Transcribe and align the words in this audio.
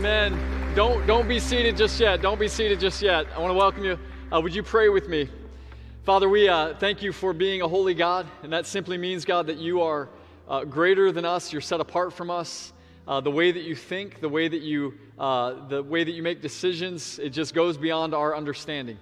Amen. 0.00 0.74
Don't 0.74 1.06
don't 1.06 1.28
be 1.28 1.38
seated 1.38 1.76
just 1.76 2.00
yet. 2.00 2.22
Don't 2.22 2.40
be 2.40 2.48
seated 2.48 2.80
just 2.80 3.02
yet. 3.02 3.26
I 3.36 3.38
want 3.38 3.50
to 3.50 3.54
welcome 3.54 3.84
you. 3.84 3.98
Uh, 4.32 4.40
would 4.40 4.54
you 4.54 4.62
pray 4.62 4.88
with 4.88 5.10
me? 5.10 5.28
Father, 6.04 6.26
we 6.26 6.48
uh, 6.48 6.72
thank 6.76 7.02
you 7.02 7.12
for 7.12 7.34
being 7.34 7.60
a 7.60 7.68
holy 7.68 7.92
God, 7.92 8.26
and 8.42 8.50
that 8.50 8.64
simply 8.64 8.96
means, 8.96 9.26
God, 9.26 9.46
that 9.48 9.58
you 9.58 9.82
are 9.82 10.08
uh, 10.48 10.64
greater 10.64 11.12
than 11.12 11.26
us. 11.26 11.52
You're 11.52 11.60
set 11.60 11.80
apart 11.80 12.14
from 12.14 12.30
us. 12.30 12.72
Uh, 13.06 13.20
the 13.20 13.30
way 13.30 13.52
that 13.52 13.64
you 13.64 13.76
think, 13.76 14.22
the 14.22 14.28
way 14.30 14.48
that 14.48 14.62
you, 14.62 14.94
uh, 15.18 15.68
the 15.68 15.82
way 15.82 16.02
that 16.02 16.12
you 16.12 16.22
make 16.22 16.40
decisions, 16.40 17.18
it 17.18 17.28
just 17.28 17.52
goes 17.52 17.76
beyond 17.76 18.14
our 18.14 18.34
understanding. 18.34 18.96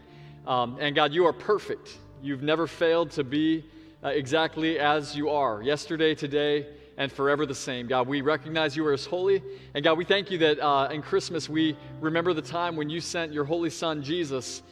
Um, 0.49 0.79
and 0.81 0.97
God, 0.97 1.13
you 1.13 1.27
are 1.27 1.33
perfect. 1.33 1.97
You've 2.25 2.43
never 2.43 2.67
failed 2.67 3.13
to 3.13 3.23
be 3.23 3.65
uh, 4.03 4.09
exactly 4.09 4.81
as 4.81 5.17
you 5.17 5.31
are, 5.31 5.63
yesterday, 5.63 6.17
today, 6.17 6.67
and 6.99 7.11
forever 7.11 7.47
the 7.47 7.55
same. 7.55 7.87
God, 7.87 8.09
we 8.09 8.21
recognize 8.21 8.77
you 8.77 8.85
are 8.87 8.93
as 8.93 9.07
holy. 9.07 9.41
And 9.73 9.85
God, 9.85 9.97
we 9.97 10.05
thank 10.05 10.31
you 10.33 10.39
that 10.39 10.59
uh, 10.59 10.89
in 10.91 11.01
Christmas 11.01 11.49
we 11.49 11.77
remember 12.01 12.35
the 12.35 12.43
time 12.43 12.75
when 12.75 12.91
you 12.91 13.01
sent 13.01 13.33
your 13.33 13.45
holy 13.45 13.71
son, 13.71 14.03
Jesus, 14.03 14.63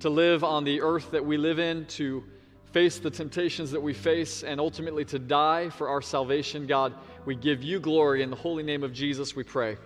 to 0.00 0.08
live 0.08 0.44
on 0.44 0.62
the 0.62 0.80
earth 0.80 1.10
that 1.10 1.24
we 1.24 1.36
live 1.36 1.58
in, 1.58 1.84
to 1.86 2.22
face 2.70 3.00
the 3.00 3.10
temptations 3.10 3.72
that 3.72 3.80
we 3.80 3.92
face, 3.92 4.44
and 4.44 4.60
ultimately 4.60 5.04
to 5.04 5.18
die 5.18 5.68
for 5.70 5.88
our 5.88 6.00
salvation. 6.00 6.66
God, 6.66 6.94
we 7.26 7.34
give 7.34 7.62
you 7.64 7.80
glory 7.80 8.22
in 8.22 8.30
the 8.30 8.36
holy 8.36 8.62
name 8.62 8.84
of 8.84 8.92
Jesus, 8.92 9.34
we 9.34 9.42
pray. 9.42 9.76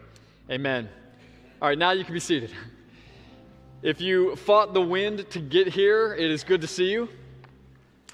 Amen. 0.50 0.88
All 1.60 1.68
right, 1.68 1.78
now 1.78 1.92
you 1.92 2.04
can 2.04 2.14
be 2.14 2.20
seated. 2.20 2.52
If 3.82 4.02
you 4.02 4.36
fought 4.36 4.74
the 4.74 4.82
wind 4.82 5.28
to 5.30 5.40
get 5.40 5.68
here, 5.68 6.14
it 6.14 6.30
is 6.30 6.44
good 6.44 6.60
to 6.60 6.66
see 6.66 6.90
you. 6.90 7.08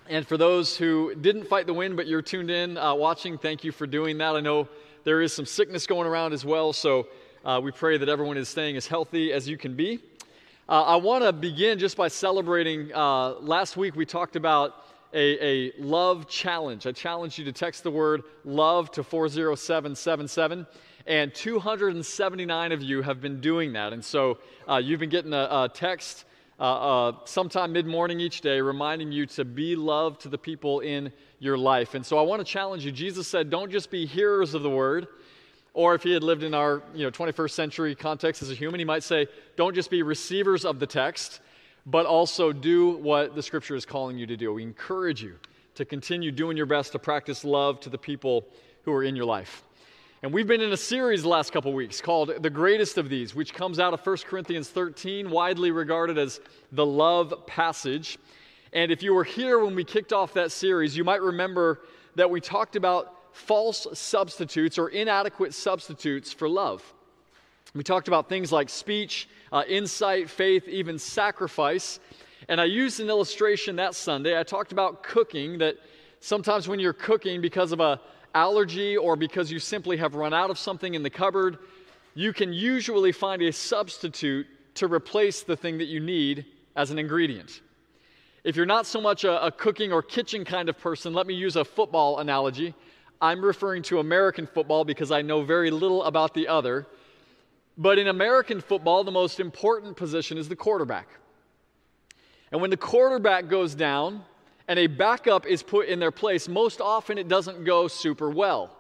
And 0.09 0.27
for 0.27 0.37
those 0.37 0.77
who 0.77 1.15
didn't 1.15 1.45
fight 1.45 1.67
the 1.67 1.75
wind, 1.75 1.97
but 1.97 2.07
you're 2.07 2.23
tuned 2.23 2.51
in 2.51 2.77
uh, 2.77 2.93
watching, 2.95 3.39
thank 3.39 3.63
you 3.63 3.71
for 3.71 3.87
doing 3.87 4.19
that. 4.19 4.35
I 4.35 4.41
know 4.41 4.69
there 5.05 5.23
is 5.23 5.33
some 5.33 5.47
sickness 5.47 5.87
going 5.87 6.09
around 6.09 6.33
as 6.33 6.45
well, 6.45 6.73
so 6.73 7.07
uh, 7.45 7.61
we 7.63 7.71
pray 7.71 7.99
that 7.99 8.09
everyone 8.09 8.37
is 8.37 8.49
staying 8.49 8.77
as 8.77 8.87
healthy 8.87 9.33
as 9.33 9.49
you 9.49 9.57
can 9.57 9.77
be. 9.77 10.01
Uh, 10.69 10.83
I 10.83 10.97
want 10.97 11.23
to 11.23 11.33
begin 11.33 11.79
just 11.79 11.97
by 11.97 12.09
celebrating. 12.09 12.93
Uh, 12.93 13.35
last 13.35 13.77
week 13.77 13.95
we 13.95 14.05
talked 14.05 14.35
about 14.35 14.87
a, 15.15 15.45
a 15.45 15.73
love 15.79 16.29
challenge. 16.29 16.87
I 16.87 16.93
challenge 16.93 17.39
you 17.39 17.45
to 17.45 17.53
text 17.53 17.85
the 17.85 17.91
word 17.91 18.23
love 18.45 18.91
to 18.93 19.05
40777 19.05 20.67
and 21.07 21.35
279 21.35 22.73
of 22.73 22.83
you 22.83 23.03
have 23.03 23.21
been 23.21 23.41
doing 23.41 23.73
that. 23.75 23.93
And 23.93 24.05
so 24.05 24.39
uh, 24.69 24.77
you've 24.77 25.01
been 25.01 25.11
getting 25.11 25.33
a, 25.33 25.49
a 25.51 25.71
text 25.73 26.25
uh, 26.59 26.63
uh, 26.63 27.13
sometime 27.25 27.73
mid 27.73 27.87
morning 27.87 28.21
each 28.21 28.41
day, 28.41 28.61
reminding 28.61 29.11
you 29.11 29.27
to 29.27 29.45
be 29.45 29.75
love 29.75 30.19
to 30.19 30.29
the 30.29 30.39
people 30.39 30.81
in 30.81 31.13
your 31.39 31.59
life. 31.59 31.95
And 31.95 32.05
so 32.05 32.19
I 32.19 32.23
want 32.23 32.41
to 32.41 32.45
challenge 32.45 32.85
you. 32.85 32.93
Jesus 32.93 33.27
said, 33.27 33.51
don't 33.51 33.71
just 33.71 33.91
be 33.91 34.07
hearers 34.07 34.55
of 34.55 34.63
the 34.63 34.71
word. 34.71 35.09
Or 35.75 35.95
if 35.95 36.03
he 36.03 36.13
had 36.13 36.23
lived 36.23 36.43
in 36.43 36.55
our 36.55 36.83
you 36.95 37.05
know, 37.05 37.11
21st 37.11 37.51
century 37.51 37.95
context 37.95 38.43
as 38.43 38.51
a 38.51 38.55
human, 38.55 38.79
he 38.79 38.85
might 38.85 39.03
say, 39.03 39.27
don't 39.57 39.75
just 39.75 39.91
be 39.91 40.03
receivers 40.03 40.65
of 40.65 40.79
the 40.79 40.87
text, 40.87 41.41
but 41.87 42.05
also 42.05 42.53
do 42.53 42.91
what 42.99 43.35
the 43.35 43.43
scripture 43.43 43.75
is 43.75 43.87
calling 43.87 44.19
you 44.19 44.27
to 44.27 44.37
do. 44.37 44.53
We 44.53 44.63
encourage 44.63 45.23
you 45.23 45.39
to 45.75 45.85
continue 45.85 46.31
doing 46.31 46.57
your 46.57 46.67
best 46.67 46.93
to 46.93 46.99
practice 46.99 47.45
love 47.45 47.81
to 47.81 47.91
the 47.91 47.99
people 47.99 48.47
who 48.83 48.93
are 48.93 49.03
in 49.03 49.17
your 49.17 49.25
life. 49.25 49.65
And 50.25 50.33
we've 50.33 50.47
been 50.47 50.61
in 50.61 50.73
a 50.73 50.77
series 50.77 51.23
the 51.23 51.29
last 51.29 51.53
couple 51.53 51.73
weeks 51.73 52.01
called 52.01 52.33
The 52.39 52.49
Greatest 52.49 52.97
of 52.97 53.09
These, 53.09 53.35
which 53.35 53.53
comes 53.53 53.81
out 53.81 53.93
of 53.93 54.07
1 54.07 54.19
Corinthians 54.19 54.69
13, 54.69 55.29
widely 55.29 55.73
regarded 55.73 56.17
as 56.17 56.41
the 56.71 56.87
love 56.87 57.35
passage. 57.49 58.21
And 58.73 58.93
if 58.93 59.03
you 59.03 59.15
were 59.15 59.25
here 59.25 59.59
when 59.59 59.75
we 59.75 59.83
kicked 59.83 60.13
off 60.13 60.33
that 60.35 60.53
series, 60.53 60.97
you 60.97 61.03
might 61.03 61.23
remember 61.23 61.81
that 62.15 62.31
we 62.31 62.41
talked 62.41 62.77
about 62.77 63.17
false 63.33 63.85
substitutes 63.95 64.79
or 64.79 64.91
inadequate 64.91 65.55
substitutes 65.55 66.33
for 66.33 66.49
love. 66.49 66.85
We 67.75 67.83
talked 67.83 68.07
about 68.07 68.29
things 68.29 68.53
like 68.53 68.69
speech, 68.69 69.29
uh, 69.51 69.65
insight, 69.67 70.31
faith, 70.31 70.69
even 70.69 71.01
sacrifice. 71.01 71.99
And 72.49 72.61
I 72.61 72.67
used 72.67 73.01
an 73.01 73.09
illustration 73.09 73.75
that 73.75 73.97
Sunday. 73.97 74.39
I 74.39 74.45
talked 74.45 74.71
about 74.71 75.03
cooking, 75.03 75.59
that 75.59 75.79
sometimes 76.21 76.69
when 76.69 76.79
you're 76.79 76.93
cooking 76.93 77.41
because 77.41 77.73
of 77.73 77.81
a 77.81 78.01
allergy 78.35 78.97
or 78.97 79.17
because 79.17 79.51
you 79.51 79.59
simply 79.59 79.97
have 79.97 80.15
run 80.15 80.33
out 80.33 80.51
of 80.51 80.59
something 80.59 80.95
in 80.95 81.03
the 81.03 81.11
cupboard, 81.11 81.59
you 82.15 82.33
can 82.33 82.53
usually 82.53 83.13
find 83.13 83.43
a 83.43 83.53
substitute 83.53 84.47
to 84.75 84.87
replace 84.87 85.43
the 85.43 85.57
thing 85.57 85.79
that 85.79 85.87
you 85.87 86.01
need 86.01 86.47
as 86.77 86.91
an 86.91 86.99
ingredient. 86.99 87.61
If 88.45 88.57
you're 88.57 88.67
not 88.67 88.87
so 88.87 89.01
much 89.01 89.25
a, 89.25 89.47
a, 89.47 89.53
cooking 89.53 89.93
or 89.93 90.03
kitchen 90.03 90.45
kind 90.45 90.69
of 90.69 90.79
person, 90.79 91.15
let 91.15 91.27
me 91.27 91.35
use 91.35 91.57
a 91.57 91.65
football 91.65 92.19
analogy. 92.19 92.75
I'm 93.21 93.45
referring 93.45 93.83
to 93.85 94.01
American 94.01 94.47
football 94.47 94.85
because 94.85 95.13
I 95.13 95.23
know 95.23 95.43
very 95.43 95.71
little 95.71 96.03
about 96.05 96.35
the 96.35 96.49
other. 96.49 96.87
But 97.79 97.99
in 97.99 98.09
American 98.09 98.61
football, 98.61 99.05
the 99.05 99.13
most 99.13 99.39
important 99.39 99.97
position 99.97 100.39
is 100.39 100.49
the 100.49 100.57
quarterback. 100.57 101.09
And 102.51 102.61
when 102.61 102.71
the 102.71 102.77
quarterback 102.77 103.49
goes 103.49 103.75
down, 103.75 104.25
and 104.73 104.79
a 104.79 104.87
backup 104.87 105.47
is 105.47 105.63
put 105.63 105.87
in 105.87 106.01
their 106.01 106.11
place, 106.11 106.49
most 106.49 106.81
often 106.81 107.19
it 107.19 107.29
doesn't 107.29 107.63
go 107.63 107.89
super 107.89 108.31
well. 108.31 108.75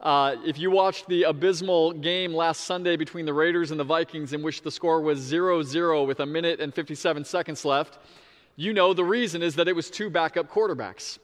Uh, 0.00 0.34
if 0.44 0.58
you 0.58 0.72
watched 0.72 1.06
the 1.06 1.22
abysmal 1.22 1.92
game 1.92 2.34
last 2.34 2.64
Sunday 2.64 2.96
between 2.96 3.26
the 3.26 3.32
Raiders 3.32 3.70
and 3.70 3.78
the 3.78 3.84
Vikings, 3.84 4.32
in 4.32 4.42
which 4.42 4.62
the 4.62 4.72
score 4.72 5.00
was 5.00 5.20
0 5.20 5.62
0 5.62 6.02
with 6.02 6.18
a 6.18 6.26
minute 6.26 6.58
and 6.58 6.74
57 6.74 7.24
seconds 7.24 7.64
left, 7.64 7.98
you 8.56 8.72
know 8.72 8.92
the 8.92 9.04
reason 9.04 9.40
is 9.40 9.54
that 9.54 9.68
it 9.68 9.76
was 9.76 9.88
two 9.88 10.10
backup 10.10 10.50
quarterbacks. 10.50 11.20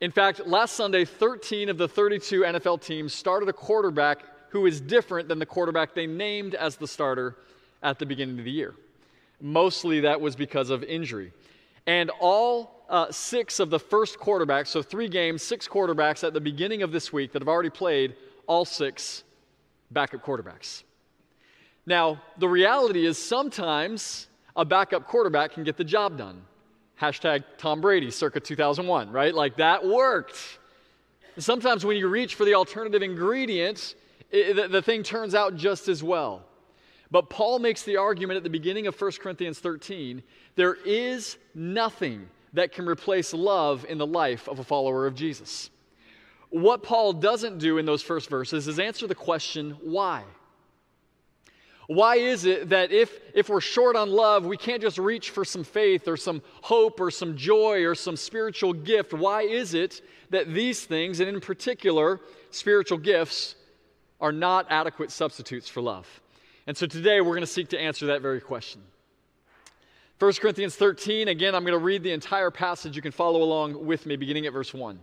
In 0.00 0.12
fact, 0.12 0.46
last 0.46 0.76
Sunday, 0.76 1.04
13 1.04 1.68
of 1.68 1.76
the 1.76 1.88
32 1.88 2.42
NFL 2.42 2.82
teams 2.82 3.12
started 3.12 3.48
a 3.48 3.52
quarterback 3.52 4.20
who 4.50 4.66
is 4.66 4.80
different 4.80 5.26
than 5.26 5.40
the 5.40 5.46
quarterback 5.46 5.92
they 5.92 6.06
named 6.06 6.54
as 6.54 6.76
the 6.76 6.86
starter 6.86 7.34
at 7.82 7.98
the 7.98 8.06
beginning 8.06 8.38
of 8.38 8.44
the 8.44 8.52
year. 8.52 8.76
Mostly 9.40 9.98
that 10.02 10.20
was 10.20 10.36
because 10.36 10.70
of 10.70 10.84
injury. 10.84 11.32
And 11.86 12.10
all 12.20 12.84
uh, 12.88 13.10
six 13.10 13.60
of 13.60 13.70
the 13.70 13.78
first 13.78 14.18
quarterbacks, 14.18 14.68
so 14.68 14.82
three 14.82 15.08
games, 15.08 15.42
six 15.42 15.68
quarterbacks 15.68 16.24
at 16.24 16.32
the 16.32 16.40
beginning 16.40 16.82
of 16.82 16.92
this 16.92 17.12
week 17.12 17.32
that 17.32 17.42
have 17.42 17.48
already 17.48 17.70
played, 17.70 18.14
all 18.46 18.64
six 18.64 19.24
backup 19.90 20.24
quarterbacks. 20.24 20.82
Now, 21.86 22.22
the 22.38 22.48
reality 22.48 23.04
is 23.04 23.18
sometimes 23.18 24.28
a 24.56 24.64
backup 24.64 25.06
quarterback 25.06 25.52
can 25.52 25.64
get 25.64 25.76
the 25.76 25.84
job 25.84 26.16
done. 26.16 26.42
Hashtag 27.00 27.44
Tom 27.58 27.80
Brady, 27.80 28.10
circa 28.10 28.40
2001, 28.40 29.10
right? 29.10 29.34
Like 29.34 29.56
that 29.56 29.84
worked. 29.84 30.38
Sometimes 31.38 31.84
when 31.84 31.96
you 31.96 32.08
reach 32.08 32.36
for 32.36 32.44
the 32.44 32.54
alternative 32.54 33.02
ingredient, 33.02 33.96
it, 34.30 34.54
the, 34.54 34.68
the 34.68 34.82
thing 34.82 35.02
turns 35.02 35.34
out 35.34 35.56
just 35.56 35.88
as 35.88 36.02
well. 36.02 36.44
But 37.10 37.30
Paul 37.30 37.58
makes 37.58 37.82
the 37.82 37.96
argument 37.96 38.38
at 38.38 38.42
the 38.42 38.50
beginning 38.50 38.86
of 38.86 39.00
1 39.00 39.12
Corinthians 39.20 39.58
13 39.58 40.22
there 40.56 40.74
is 40.74 41.36
nothing 41.54 42.28
that 42.52 42.72
can 42.72 42.86
replace 42.86 43.34
love 43.34 43.84
in 43.88 43.98
the 43.98 44.06
life 44.06 44.48
of 44.48 44.58
a 44.58 44.64
follower 44.64 45.06
of 45.06 45.14
Jesus. 45.14 45.70
What 46.50 46.82
Paul 46.84 47.12
doesn't 47.12 47.58
do 47.58 47.78
in 47.78 47.86
those 47.86 48.02
first 48.02 48.30
verses 48.30 48.68
is 48.68 48.78
answer 48.78 49.08
the 49.08 49.14
question, 49.14 49.76
why? 49.82 50.22
Why 51.86 52.16
is 52.16 52.44
it 52.44 52.70
that 52.70 52.92
if, 52.92 53.18
if 53.34 53.48
we're 53.48 53.60
short 53.60 53.96
on 53.96 54.10
love, 54.10 54.46
we 54.46 54.56
can't 54.56 54.80
just 54.80 54.96
reach 54.96 55.30
for 55.30 55.44
some 55.44 55.64
faith 55.64 56.08
or 56.08 56.16
some 56.16 56.42
hope 56.62 57.00
or 57.00 57.10
some 57.10 57.36
joy 57.36 57.84
or 57.84 57.94
some 57.94 58.16
spiritual 58.16 58.72
gift? 58.72 59.12
Why 59.12 59.42
is 59.42 59.74
it 59.74 60.00
that 60.30 60.54
these 60.54 60.84
things, 60.84 61.20
and 61.20 61.28
in 61.28 61.40
particular 61.40 62.20
spiritual 62.50 62.98
gifts, 62.98 63.56
are 64.20 64.32
not 64.32 64.66
adequate 64.70 65.10
substitutes 65.10 65.68
for 65.68 65.82
love? 65.82 66.20
And 66.66 66.76
so 66.76 66.86
today 66.86 67.20
we're 67.20 67.34
going 67.34 67.40
to 67.40 67.46
seek 67.46 67.68
to 67.68 67.78
answer 67.78 68.06
that 68.06 68.22
very 68.22 68.40
question. 68.40 68.82
1 70.18 70.32
Corinthians 70.34 70.76
13, 70.76 71.28
again, 71.28 71.54
I'm 71.54 71.64
going 71.64 71.78
to 71.78 71.84
read 71.84 72.02
the 72.02 72.12
entire 72.12 72.50
passage. 72.50 72.96
You 72.96 73.02
can 73.02 73.12
follow 73.12 73.42
along 73.42 73.84
with 73.84 74.06
me, 74.06 74.16
beginning 74.16 74.46
at 74.46 74.52
verse 74.52 74.72
1. 74.72 74.98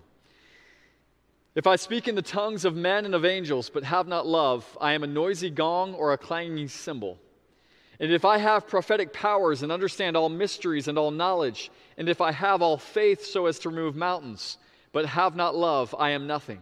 If 1.54 1.68
I 1.68 1.76
speak 1.76 2.08
in 2.08 2.16
the 2.16 2.22
tongues 2.22 2.64
of 2.64 2.78
men 2.78 3.06
and 3.06 3.14
of 3.14 3.26
angels, 3.26 3.70
but 3.70 3.84
have 3.84 4.08
not 4.08 4.26
love, 4.26 4.78
I 4.80 4.94
am 4.94 5.04
a 5.04 5.08
noisy 5.08 5.50
gong 5.50 5.94
or 5.94 6.14
a 6.14 6.18
clanging 6.18 6.70
cymbal. 6.70 7.20
And 8.00 8.12
if 8.12 8.24
I 8.24 8.38
have 8.38 8.68
prophetic 8.68 9.12
powers 9.14 9.62
and 9.62 9.72
understand 9.72 10.16
all 10.16 10.30
mysteries 10.30 10.88
and 10.88 10.98
all 10.98 11.12
knowledge, 11.12 11.70
and 11.98 12.08
if 12.08 12.22
I 12.22 12.32
have 12.32 12.62
all 12.62 12.78
faith 12.78 13.26
so 13.26 13.46
as 13.46 13.60
to 13.60 13.70
remove 13.70 13.96
mountains, 13.96 14.58
but 14.94 15.06
have 15.06 15.36
not 15.36 15.56
love, 15.56 15.94
I 16.00 16.12
am 16.12 16.26
nothing. 16.26 16.62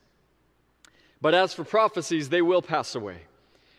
But 1.21 1.33
as 1.33 1.53
for 1.53 1.63
prophecies, 1.63 2.29
they 2.29 2.41
will 2.41 2.61
pass 2.61 2.95
away. 2.95 3.17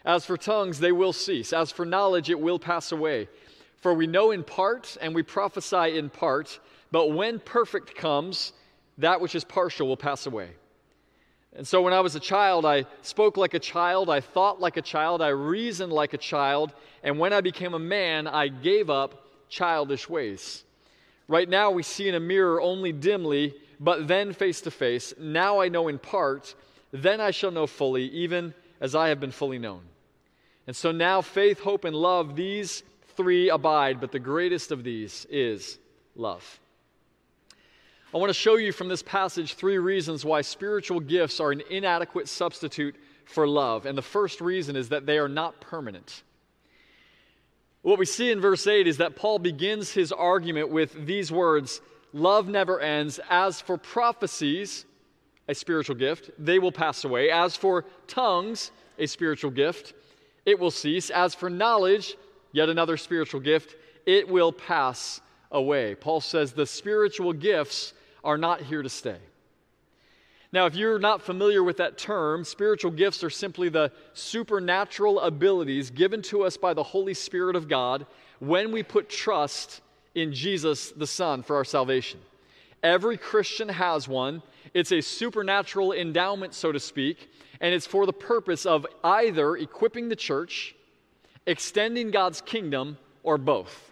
As 0.05 0.25
for 0.25 0.37
tongues, 0.37 0.79
they 0.79 0.93
will 0.93 1.13
cease. 1.13 1.53
As 1.53 1.71
for 1.71 1.85
knowledge, 1.85 2.31
it 2.31 2.41
will 2.41 2.59
pass 2.59 2.93
away. 2.93 3.29
For 3.77 3.93
we 3.93 4.07
know 4.07 4.31
in 4.31 4.45
part 4.45 4.97
and 5.01 5.15
we 5.15 5.23
prophesy 5.23 5.99
in 5.99 6.09
part, 6.09 6.61
but 6.93 7.09
when 7.09 7.41
perfect 7.41 7.97
comes, 7.97 8.53
that 8.99 9.21
which 9.21 9.35
is 9.35 9.45
partial 9.45 9.89
will 9.89 9.97
pass 9.97 10.27
away. 10.27 10.51
And 11.55 11.67
so 11.67 11.83
when 11.83 11.93
I 11.93 12.01
was 12.01 12.15
a 12.15 12.21
child, 12.21 12.65
I 12.65 12.87
spoke 13.03 13.37
like 13.37 13.55
a 13.55 13.59
child, 13.59 14.09
I 14.09 14.21
thought 14.21 14.61
like 14.61 14.77
a 14.77 14.83
child, 14.83 15.21
I 15.21 15.29
reasoned 15.29 15.93
like 15.93 16.15
a 16.15 16.19
child, 16.19 16.73
and 17.03 17.19
when 17.19 17.33
I 17.33 17.41
became 17.41 17.75
a 17.75 17.79
man, 17.79 18.27
I 18.27 18.49
gave 18.49 18.89
up 18.89 19.27
childish 19.49 20.09
ways. 20.09 20.65
Right 21.29 21.49
now, 21.49 21.71
we 21.71 21.83
see 21.83 22.09
in 22.09 22.15
a 22.15 22.21
mirror 22.21 22.61
only 22.61 22.93
dimly, 22.93 23.55
but 23.79 24.09
then 24.09 24.33
face 24.33 24.61
to 24.63 24.71
face. 24.71 25.13
Now 25.19 25.61
I 25.61 25.69
know 25.69 25.89
in 25.89 25.99
part 25.99 26.55
then 26.93 27.21
I 27.21 27.31
shall 27.31 27.51
know 27.51 27.67
fully, 27.67 28.05
even 28.09 28.55
as 28.81 28.95
I 28.95 29.09
have 29.09 29.19
been 29.19 29.33
fully 29.33 29.59
known. 29.59 29.83
And 30.67 30.77
so 30.77 30.93
now 30.93 31.23
faith, 31.23 31.61
hope, 31.61 31.85
and 31.85 31.97
love, 31.97 32.37
these 32.37 32.83
three 33.17 33.49
abide, 33.49 34.01
but 34.01 34.13
the 34.13 34.19
greatest 34.19 34.71
of 34.71 34.85
these 34.85 35.27
is 35.31 35.79
love. 36.15 36.61
I 38.15 38.19
want 38.19 38.29
to 38.29 38.35
show 38.35 38.57
you 38.57 38.73
from 38.73 38.89
this 38.89 39.03
passage 39.03 39.55
three 39.55 39.79
reasons 39.79 40.25
why 40.25 40.43
spiritual 40.43 41.01
gifts 41.01 41.41
are 41.41 41.51
an 41.51 41.63
inadequate 41.71 42.29
substitute 42.29 42.95
for 43.25 43.49
love. 43.49 43.87
And 43.87 43.97
the 43.97 44.03
first 44.03 44.43
reason 44.43 44.77
is 44.77 44.91
that 44.91 45.07
they 45.07 45.19
are 45.19 45.29
not 45.29 45.61
permanent. 45.61 46.23
What 47.81 47.99
we 47.99 48.05
see 48.05 48.31
in 48.31 48.41
verse 48.41 48.67
8 48.67 48.87
is 48.87 48.99
that 48.99 49.17
Paul 49.17 49.39
begins 49.39 49.93
his 49.93 50.13
argument 50.13 50.69
with 50.69 51.07
these 51.07 51.33
words 51.33 51.81
Love 52.15 52.47
never 52.47 52.79
ends. 52.79 53.19
As 53.31 53.63
for 53.63 53.79
prophecies, 53.79 54.85
a 55.49 55.55
spiritual 55.55 55.97
gift, 55.97 56.31
they 56.39 56.59
will 56.59 56.73
pass 56.73 57.05
away. 57.05 57.31
As 57.31 57.57
for 57.57 57.85
tongues, 58.07 58.71
a 58.99 59.07
spiritual 59.07 59.51
gift, 59.51 59.95
it 60.47 60.59
will 60.59 60.71
cease. 60.71 61.11
As 61.11 61.35
for 61.35 61.51
knowledge, 61.51 62.17
yet 62.53 62.69
another 62.69 62.97
spiritual 62.97 63.41
gift, 63.41 63.77
it 64.07 64.29
will 64.29 64.53
pass 64.53 65.21
away. 65.51 65.95
Paul 65.95 66.21
says 66.21 66.53
the 66.53 66.67
spiritual 66.67 67.33
gifts 67.33 67.93
are 68.25 68.39
not 68.39 68.61
here 68.63 68.83
to 68.83 68.89
stay. 68.89 69.19
Now, 70.53 70.67
if 70.67 70.75
you're 70.75 70.99
not 70.99 71.23
familiar 71.23 71.63
with 71.63 71.79
that 71.79 71.97
term, 71.97 72.45
spiritual 72.45 72.91
gifts 72.91 73.25
are 73.25 73.31
simply 73.31 73.71
the 73.71 73.91
supernatural 74.13 75.21
abilities 75.21 75.91
given 75.91 76.21
to 76.23 76.43
us 76.43 76.59
by 76.59 76.75
the 76.75 76.83
Holy 76.83 77.15
Spirit 77.15 77.57
of 77.57 77.69
God 77.69 78.07
when 78.39 78.71
we 78.71 78.83
put 78.83 79.09
trust 79.09 79.81
in 80.15 80.35
Jesus 80.35 80.91
the 80.91 81.07
Son 81.07 81.43
for 81.43 81.57
our 81.57 81.65
salvation. 81.65 82.21
Every 82.83 83.17
Christian 83.17 83.69
has 83.71 84.07
one, 84.07 84.43
it's 84.75 84.93
a 84.93 85.01
supernatural 85.01 85.93
endowment, 85.93 86.55
so 86.55 86.73
to 86.73 86.81
speak, 86.81 87.31
and 87.61 87.75
it's 87.75 87.87
for 87.87 88.07
the 88.07 88.13
purpose 88.13 88.67
of 88.67 88.87
either 89.05 89.57
equipping 89.57 90.09
the 90.09 90.17
church, 90.17 90.75
extending 91.47 92.11
God's 92.11 92.41
kingdom, 92.41 92.99
or 93.23 93.39
both. 93.39 93.91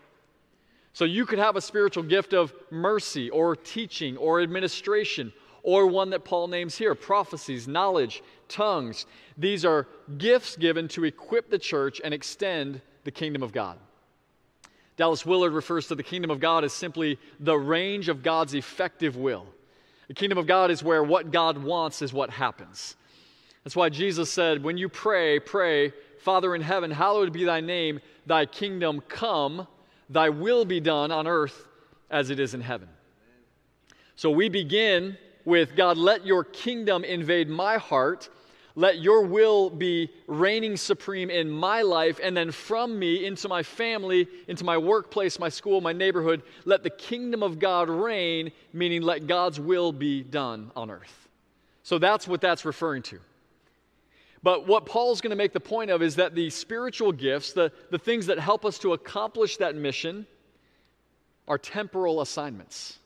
So 0.92 1.04
you 1.04 1.24
could 1.24 1.38
have 1.38 1.56
a 1.56 1.60
spiritual 1.60 2.02
gift 2.02 2.32
of 2.32 2.52
mercy, 2.70 3.30
or 3.30 3.54
teaching, 3.56 4.16
or 4.16 4.40
administration, 4.40 5.32
or 5.62 5.86
one 5.86 6.10
that 6.10 6.24
Paul 6.24 6.48
names 6.48 6.76
here 6.76 6.94
prophecies, 6.94 7.68
knowledge, 7.68 8.22
tongues. 8.48 9.06
These 9.36 9.64
are 9.64 9.86
gifts 10.18 10.56
given 10.56 10.88
to 10.88 11.04
equip 11.04 11.50
the 11.50 11.58
church 11.58 12.00
and 12.02 12.12
extend 12.12 12.80
the 13.04 13.10
kingdom 13.10 13.42
of 13.42 13.52
God. 13.52 13.78
Dallas 14.96 15.24
Willard 15.24 15.52
refers 15.52 15.86
to 15.88 15.94
the 15.94 16.02
kingdom 16.02 16.30
of 16.30 16.40
God 16.40 16.64
as 16.64 16.72
simply 16.72 17.18
the 17.38 17.56
range 17.56 18.08
of 18.08 18.22
God's 18.22 18.54
effective 18.54 19.16
will. 19.16 19.46
The 20.10 20.14
kingdom 20.14 20.38
of 20.38 20.48
God 20.48 20.72
is 20.72 20.82
where 20.82 21.04
what 21.04 21.30
God 21.30 21.56
wants 21.56 22.02
is 22.02 22.12
what 22.12 22.30
happens. 22.30 22.96
That's 23.62 23.76
why 23.76 23.90
Jesus 23.90 24.28
said, 24.28 24.60
When 24.60 24.76
you 24.76 24.88
pray, 24.88 25.38
pray, 25.38 25.92
Father 26.18 26.56
in 26.56 26.62
heaven, 26.62 26.90
hallowed 26.90 27.32
be 27.32 27.44
thy 27.44 27.60
name, 27.60 28.00
thy 28.26 28.44
kingdom 28.44 29.02
come, 29.06 29.68
thy 30.08 30.28
will 30.28 30.64
be 30.64 30.80
done 30.80 31.12
on 31.12 31.28
earth 31.28 31.64
as 32.10 32.30
it 32.30 32.40
is 32.40 32.54
in 32.54 32.60
heaven. 32.60 32.88
So 34.16 34.32
we 34.32 34.48
begin 34.48 35.16
with 35.44 35.76
God, 35.76 35.96
let 35.96 36.26
your 36.26 36.42
kingdom 36.42 37.04
invade 37.04 37.48
my 37.48 37.76
heart 37.76 38.30
let 38.74 39.00
your 39.00 39.22
will 39.22 39.70
be 39.70 40.10
reigning 40.26 40.76
supreme 40.76 41.30
in 41.30 41.50
my 41.50 41.82
life, 41.82 42.20
and 42.22 42.36
then 42.36 42.52
from 42.52 42.98
me 42.98 43.26
into 43.26 43.48
my 43.48 43.62
family, 43.62 44.28
into 44.48 44.64
my 44.64 44.78
workplace, 44.78 45.38
my 45.38 45.48
school, 45.48 45.80
my 45.80 45.92
neighborhood, 45.92 46.42
let 46.64 46.82
the 46.82 46.90
kingdom 46.90 47.42
of 47.42 47.58
God 47.58 47.88
reign, 47.88 48.52
meaning 48.72 49.02
let 49.02 49.26
God's 49.26 49.58
will 49.58 49.92
be 49.92 50.22
done 50.22 50.70
on 50.76 50.90
earth. 50.90 51.28
So 51.82 51.98
that's 51.98 52.28
what 52.28 52.40
that's 52.40 52.64
referring 52.64 53.02
to. 53.04 53.18
But 54.42 54.66
what 54.66 54.86
Paul's 54.86 55.20
going 55.20 55.30
to 55.30 55.36
make 55.36 55.52
the 55.52 55.60
point 55.60 55.90
of 55.90 56.00
is 56.02 56.16
that 56.16 56.34
the 56.34 56.48
spiritual 56.50 57.12
gifts, 57.12 57.52
the, 57.52 57.72
the 57.90 57.98
things 57.98 58.26
that 58.26 58.38
help 58.38 58.64
us 58.64 58.78
to 58.78 58.92
accomplish 58.92 59.58
that 59.58 59.74
mission, 59.74 60.26
are 61.46 61.58
temporal 61.58 62.20
assignments. 62.20 62.98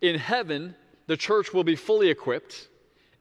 In 0.00 0.18
heaven, 0.18 0.74
the 1.06 1.16
church 1.16 1.52
will 1.52 1.64
be 1.64 1.76
fully 1.76 2.08
equipped 2.08 2.68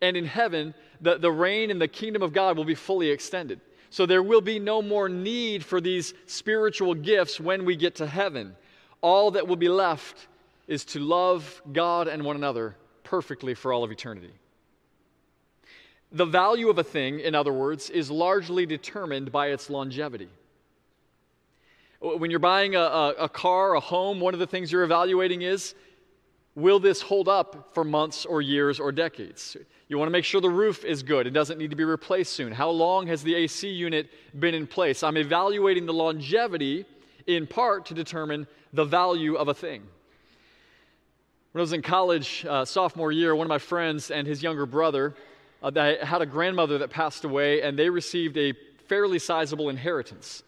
and 0.01 0.15
in 0.17 0.25
heaven, 0.25 0.73
the, 1.01 1.17
the 1.17 1.31
reign 1.31 1.71
and 1.71 1.81
the 1.81 1.87
kingdom 1.87 2.21
of 2.21 2.33
God 2.33 2.57
will 2.57 2.65
be 2.65 2.75
fully 2.75 3.09
extended. 3.09 3.59
So 3.89 4.05
there 4.05 4.23
will 4.23 4.41
be 4.41 4.59
no 4.59 4.81
more 4.81 5.07
need 5.09 5.63
for 5.63 5.79
these 5.79 6.13
spiritual 6.25 6.93
gifts 6.93 7.39
when 7.39 7.65
we 7.65 7.75
get 7.75 7.95
to 7.95 8.07
heaven. 8.07 8.55
All 9.01 9.31
that 9.31 9.47
will 9.47 9.55
be 9.55 9.69
left 9.69 10.27
is 10.67 10.83
to 10.85 10.99
love 10.99 11.61
God 11.71 12.07
and 12.07 12.23
one 12.23 12.35
another 12.35 12.75
perfectly 13.03 13.53
for 13.53 13.71
all 13.71 13.83
of 13.83 13.91
eternity. 13.91 14.33
The 16.11 16.25
value 16.25 16.69
of 16.69 16.77
a 16.77 16.83
thing, 16.83 17.19
in 17.19 17.35
other 17.35 17.53
words, 17.53 17.89
is 17.89 18.11
largely 18.11 18.65
determined 18.65 19.31
by 19.31 19.47
its 19.47 19.69
longevity. 19.69 20.29
When 21.99 22.29
you're 22.29 22.39
buying 22.39 22.75
a, 22.75 22.79
a, 22.79 23.09
a 23.21 23.29
car, 23.29 23.75
a 23.75 23.79
home, 23.79 24.19
one 24.19 24.33
of 24.33 24.39
the 24.39 24.47
things 24.47 24.71
you're 24.71 24.83
evaluating 24.83 25.41
is 25.41 25.73
will 26.57 26.79
this 26.79 27.03
hold 27.03 27.27
up 27.27 27.69
for 27.75 27.83
months 27.83 28.25
or 28.25 28.41
years 28.41 28.79
or 28.79 28.91
decades? 28.91 29.55
You 29.87 29.99
want 29.99 30.07
to 30.07 30.11
make 30.11 30.25
sure 30.25 30.41
the 30.41 30.49
roof 30.49 30.83
is 30.83 31.03
good. 31.03 31.27
It 31.27 31.29
doesn't 31.29 31.59
need 31.59 31.69
to 31.69 31.75
be 31.75 31.85
replaced 31.85 32.33
soon. 32.33 32.51
How 32.51 32.71
long 32.71 33.05
has 33.07 33.21
the 33.21 33.35
AC 33.35 33.69
unit 33.69 34.09
been 34.37 34.55
in 34.55 34.65
place? 34.65 35.03
I'm 35.03 35.17
evaluating 35.17 35.85
the 35.85 35.93
longevity 35.93 36.85
in 37.27 37.45
part 37.45 37.85
to 37.85 37.93
determine 37.93 38.47
the 38.73 38.85
value 38.85 39.35
of 39.35 39.49
a 39.49 39.53
thing. 39.53 39.83
When 41.51 41.59
I 41.59 41.61
was 41.61 41.73
in 41.73 41.83
college, 41.83 42.43
uh, 42.49 42.65
sophomore 42.65 43.11
year, 43.11 43.35
one 43.35 43.45
of 43.45 43.49
my 43.49 43.59
friends 43.59 44.09
and 44.09 44.25
his 44.25 44.41
younger 44.41 44.65
brother 44.65 45.13
uh, 45.61 45.71
had 46.03 46.23
a 46.23 46.25
grandmother 46.25 46.79
that 46.79 46.89
passed 46.89 47.23
away, 47.23 47.61
and 47.61 47.77
they 47.77 47.89
received 47.89 48.35
a 48.35 48.53
fairly 48.87 49.19
sizable 49.19 49.69
inheritance. 49.69 50.41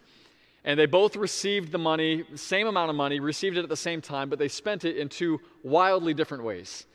And 0.65 0.79
they 0.79 0.85
both 0.85 1.15
received 1.15 1.71
the 1.71 1.77
money, 1.77 2.25
same 2.35 2.67
amount 2.67 2.89
of 2.89 2.95
money, 2.95 3.19
received 3.19 3.57
it 3.57 3.63
at 3.63 3.69
the 3.69 3.77
same 3.77 4.01
time, 4.01 4.29
but 4.29 4.39
they 4.39 4.49
spent 4.49 4.83
it 4.85 4.97
in 4.97 5.09
two 5.09 5.39
wildly 5.63 6.13
different 6.13 6.43
ways. 6.43 6.85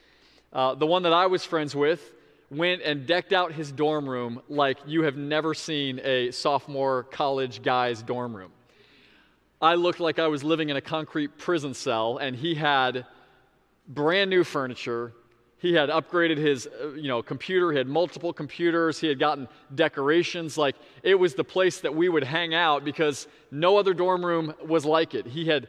Uh, 0.52 0.75
the 0.75 0.87
one 0.87 1.02
that 1.02 1.12
I 1.12 1.26
was 1.26 1.44
friends 1.44 1.75
with 1.75 2.12
went 2.50 2.83
and 2.83 3.06
decked 3.06 3.33
out 3.33 3.52
his 3.52 3.73
dorm 3.73 4.09
room 4.09 4.40
like 4.49 4.78
you 4.87 5.02
have 5.02 5.16
never 5.16 5.54
seen 5.54 6.00
a 6.04 6.30
sophomore 6.30 7.04
college 7.04 7.62
guy's 7.62 8.02
dorm 8.02 8.37
room. 8.37 8.52
I 9.61 9.75
looked 9.76 10.00
like 10.00 10.18
I 10.18 10.28
was 10.28 10.44
living 10.44 10.68
in 10.68 10.76
a 10.76 10.80
concrete 10.80 11.38
prison 11.38 11.75
cell, 11.75 12.18
and 12.18 12.37
he 12.37 12.54
had 12.54 13.06
brand 13.88 14.30
new 14.30 14.44
furniture. 14.44 15.12
He 15.64 15.73
had 15.73 15.88
upgraded 15.88 16.37
his, 16.37 16.66
uh, 16.66 16.88
you 16.88 17.09
know, 17.09 17.23
computer. 17.23 17.73
He 17.73 17.78
had 17.78 17.87
multiple 17.87 18.35
computers. 18.35 19.00
He 19.00 19.06
had 19.06 19.18
gotten 19.18 19.49
decorations. 19.75 20.59
Like 20.59 20.76
it 21.02 21.14
was 21.14 21.33
the 21.33 21.42
place 21.42 21.80
that 21.80 21.94
we 21.94 22.11
would 22.11 22.23
hang 22.23 22.52
out 22.52 22.85
because 22.85 23.26
no 23.50 23.78
other 23.78 23.94
dorm 23.94 24.23
room 24.23 24.52
was 24.62 24.85
like 24.85 25.14
it. 25.14 25.26
He 25.26 25.47
had 25.47 25.68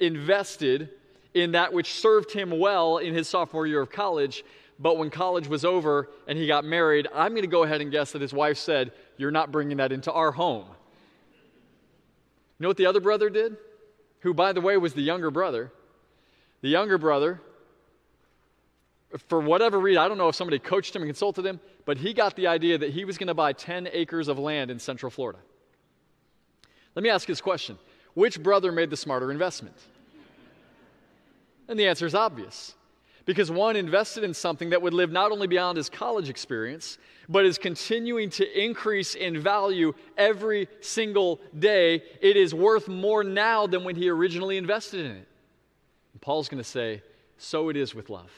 invested 0.00 0.88
in 1.34 1.52
that 1.52 1.74
which 1.74 1.92
served 1.92 2.32
him 2.32 2.58
well 2.58 2.96
in 2.96 3.12
his 3.12 3.28
sophomore 3.28 3.66
year 3.66 3.82
of 3.82 3.90
college, 3.90 4.46
but 4.78 4.96
when 4.96 5.10
college 5.10 5.46
was 5.46 5.62
over 5.62 6.08
and 6.26 6.38
he 6.38 6.46
got 6.46 6.64
married, 6.64 7.06
I'm 7.14 7.32
going 7.32 7.42
to 7.42 7.46
go 7.46 7.64
ahead 7.64 7.82
and 7.82 7.90
guess 7.90 8.12
that 8.12 8.22
his 8.22 8.32
wife 8.32 8.56
said, 8.56 8.92
You're 9.18 9.30
not 9.30 9.52
bringing 9.52 9.76
that 9.76 9.92
into 9.92 10.10
our 10.10 10.32
home. 10.32 10.64
You 12.58 12.62
know 12.62 12.68
what 12.68 12.78
the 12.78 12.86
other 12.86 13.00
brother 13.00 13.28
did? 13.28 13.58
Who, 14.20 14.32
by 14.32 14.54
the 14.54 14.62
way, 14.62 14.78
was 14.78 14.94
the 14.94 15.02
younger 15.02 15.30
brother. 15.30 15.70
The 16.62 16.70
younger 16.70 16.96
brother 16.96 17.42
for 19.28 19.40
whatever 19.40 19.78
reason, 19.78 20.02
I 20.02 20.08
don't 20.08 20.18
know 20.18 20.28
if 20.28 20.34
somebody 20.34 20.58
coached 20.58 20.94
him 20.94 21.02
and 21.02 21.08
consulted 21.08 21.46
him, 21.46 21.60
but 21.84 21.98
he 21.98 22.12
got 22.12 22.36
the 22.36 22.46
idea 22.46 22.78
that 22.78 22.90
he 22.90 23.04
was 23.04 23.18
going 23.18 23.28
to 23.28 23.34
buy 23.34 23.52
10 23.52 23.88
acres 23.92 24.28
of 24.28 24.38
land 24.38 24.70
in 24.70 24.78
Central 24.78 25.10
Florida. 25.10 25.38
Let 26.94 27.02
me 27.02 27.10
ask 27.10 27.28
you 27.28 27.32
this 27.32 27.40
question 27.40 27.78
Which 28.14 28.42
brother 28.42 28.72
made 28.72 28.90
the 28.90 28.96
smarter 28.96 29.30
investment? 29.30 29.76
And 31.68 31.78
the 31.78 31.86
answer 31.86 32.06
is 32.06 32.14
obvious. 32.14 32.74
Because 33.26 33.50
one 33.50 33.74
invested 33.74 34.22
in 34.22 34.34
something 34.34 34.70
that 34.70 34.82
would 34.82 34.92
live 34.92 35.10
not 35.10 35.32
only 35.32 35.46
beyond 35.46 35.78
his 35.78 35.88
college 35.88 36.28
experience, 36.28 36.98
but 37.26 37.46
is 37.46 37.56
continuing 37.56 38.28
to 38.30 38.62
increase 38.62 39.14
in 39.14 39.40
value 39.40 39.94
every 40.18 40.68
single 40.82 41.40
day. 41.58 42.02
It 42.20 42.36
is 42.36 42.52
worth 42.52 42.86
more 42.86 43.24
now 43.24 43.66
than 43.66 43.82
when 43.82 43.96
he 43.96 44.10
originally 44.10 44.58
invested 44.58 45.06
in 45.06 45.12
it. 45.12 45.28
And 46.12 46.20
Paul's 46.20 46.50
going 46.50 46.62
to 46.62 46.68
say, 46.68 47.02
so 47.38 47.70
it 47.70 47.78
is 47.78 47.94
with 47.94 48.10
love. 48.10 48.30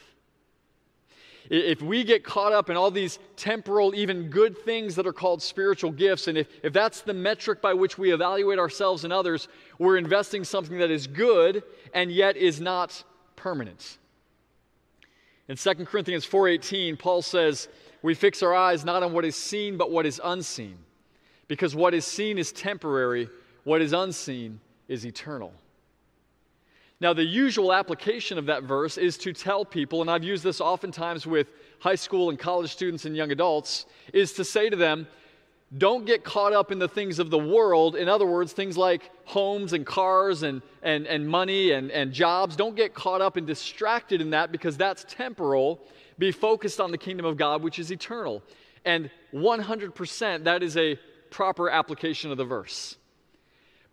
If 1.49 1.81
we 1.83 2.05
get 2.05 2.25
caught 2.25 2.53
up 2.53 2.71
in 2.71 2.77
all 2.77 2.91
these 2.91 3.19
temporal, 3.37 3.95
even 3.95 4.29
good 4.29 4.59
things 4.59 4.95
that 4.97 5.07
are 5.07 5.13
called 5.13 5.43
spiritual 5.43 5.93
gifts, 5.93 6.29
and 6.29 6.37
if, 6.39 6.49
if 6.63 6.73
that's 6.73 7.03
the 7.03 7.15
metric 7.15 7.63
by 7.63 7.75
which 7.75 7.99
we 7.99 8.13
evaluate 8.13 8.59
ourselves 8.59 9.05
and 9.05 9.13
others, 9.13 9.49
we're 9.79 9.97
investing 9.97 10.45
something 10.45 10.79
that 10.79 10.91
is 10.91 11.07
good 11.07 11.63
and 11.95 12.11
yet 12.11 12.37
is 12.37 12.61
not 12.61 13.03
permanent. 13.37 13.99
In 15.49 15.57
2 15.57 15.87
Corinthians 15.87 16.25
4:18, 16.25 16.97
Paul 16.97 17.23
says, 17.23 17.69
"We 18.03 18.15
fix 18.15 18.43
our 18.43 18.55
eyes 18.55 18.85
not 18.85 19.03
on 19.03 19.13
what 19.13 19.25
is 19.25 19.37
seen, 19.37 19.77
but 19.77 19.91
what 19.91 20.07
is 20.07 20.21
unseen, 20.25 20.79
because 21.47 21.77
what 21.77 21.95
is 21.95 22.05
seen 22.05 22.39
is 22.39 22.51
temporary, 22.51 23.29
what 23.63 23.81
is 23.81 23.93
unseen 23.93 24.61
is 24.89 25.07
eternal." 25.07 25.53
Now, 26.99 27.13
the 27.13 27.25
usual 27.25 27.75
application 27.75 28.39
of 28.39 28.47
that 28.47 28.63
verse 28.63 28.97
is 28.97 29.19
to 29.19 29.33
tell 29.33 29.65
people, 29.65 30.01
and 30.01 30.11
I've 30.11 30.25
used 30.25 30.43
this 30.43 30.61
oftentimes 30.63 31.27
with 31.27 31.49
high 31.79 31.95
school 31.95 32.31
and 32.31 32.39
college 32.39 32.73
students 32.73 33.05
and 33.05 33.15
young 33.15 33.31
adults, 33.31 33.85
is 34.15 34.33
to 34.35 34.45
say 34.45 34.71
to 34.71 34.77
them, 34.77 35.07
don't 35.77 36.07
get 36.07 36.25
caught 36.25 36.53
up 36.53 36.71
in 36.71 36.79
the 36.79 36.89
things 36.89 37.19
of 37.19 37.29
the 37.29 37.39
world. 37.39 37.97
In 37.97 38.09
other 38.09 38.25
words, 38.25 38.53
things 38.53 38.79
like 38.79 39.11
homes 39.25 39.73
and 39.73 39.85
cars 39.85 40.43
and, 40.43 40.63
and, 40.83 41.07
and 41.07 41.29
money 41.29 41.73
and, 41.73 41.91
and 41.91 42.13
jobs. 42.13 42.57
Don't 42.57 42.77
get 42.77 42.95
caught 42.95 43.21
up 43.21 43.37
and 43.37 43.47
distracted 43.47 44.21
in 44.21 44.31
that 44.31 44.53
because 44.53 44.77
that's 44.77 45.05
temporal. 45.09 45.81
Be 46.19 46.31
focused 46.31 46.81
on 46.81 46.93
the 46.93 46.99
kingdom 46.99 47.27
of 47.27 47.37
God, 47.37 47.63
which 47.63 47.79
is 47.79 47.91
eternal. 47.91 48.43
And 48.85 49.11
100% 49.35 50.45
that 50.45 50.63
is 50.63 50.77
a 50.77 50.97
proper 51.31 51.69
application 51.69 52.31
of 52.31 52.39
the 52.39 52.45
verse. 52.45 52.97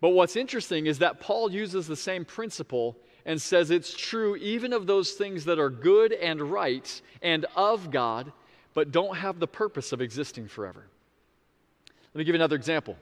But 0.04 0.10
what's 0.10 0.36
interesting 0.36 0.84
is 0.84 0.98
that 0.98 1.18
Paul 1.18 1.50
uses 1.50 1.86
the 1.86 1.96
same 1.96 2.26
principle 2.26 2.94
and 3.24 3.40
says 3.40 3.70
it's 3.70 3.96
true 3.96 4.36
even 4.36 4.74
of 4.74 4.86
those 4.86 5.12
things 5.12 5.46
that 5.46 5.58
are 5.58 5.70
good 5.70 6.12
and 6.12 6.42
right 6.42 7.00
and 7.22 7.46
of 7.56 7.90
God, 7.90 8.30
but 8.74 8.92
don't 8.92 9.16
have 9.16 9.40
the 9.40 9.46
purpose 9.46 9.92
of 9.92 10.02
existing 10.02 10.48
forever. 10.48 10.84
Let 12.12 12.18
me 12.18 12.24
give 12.24 12.34
you 12.34 12.38
another 12.38 12.54
example. 12.54 12.98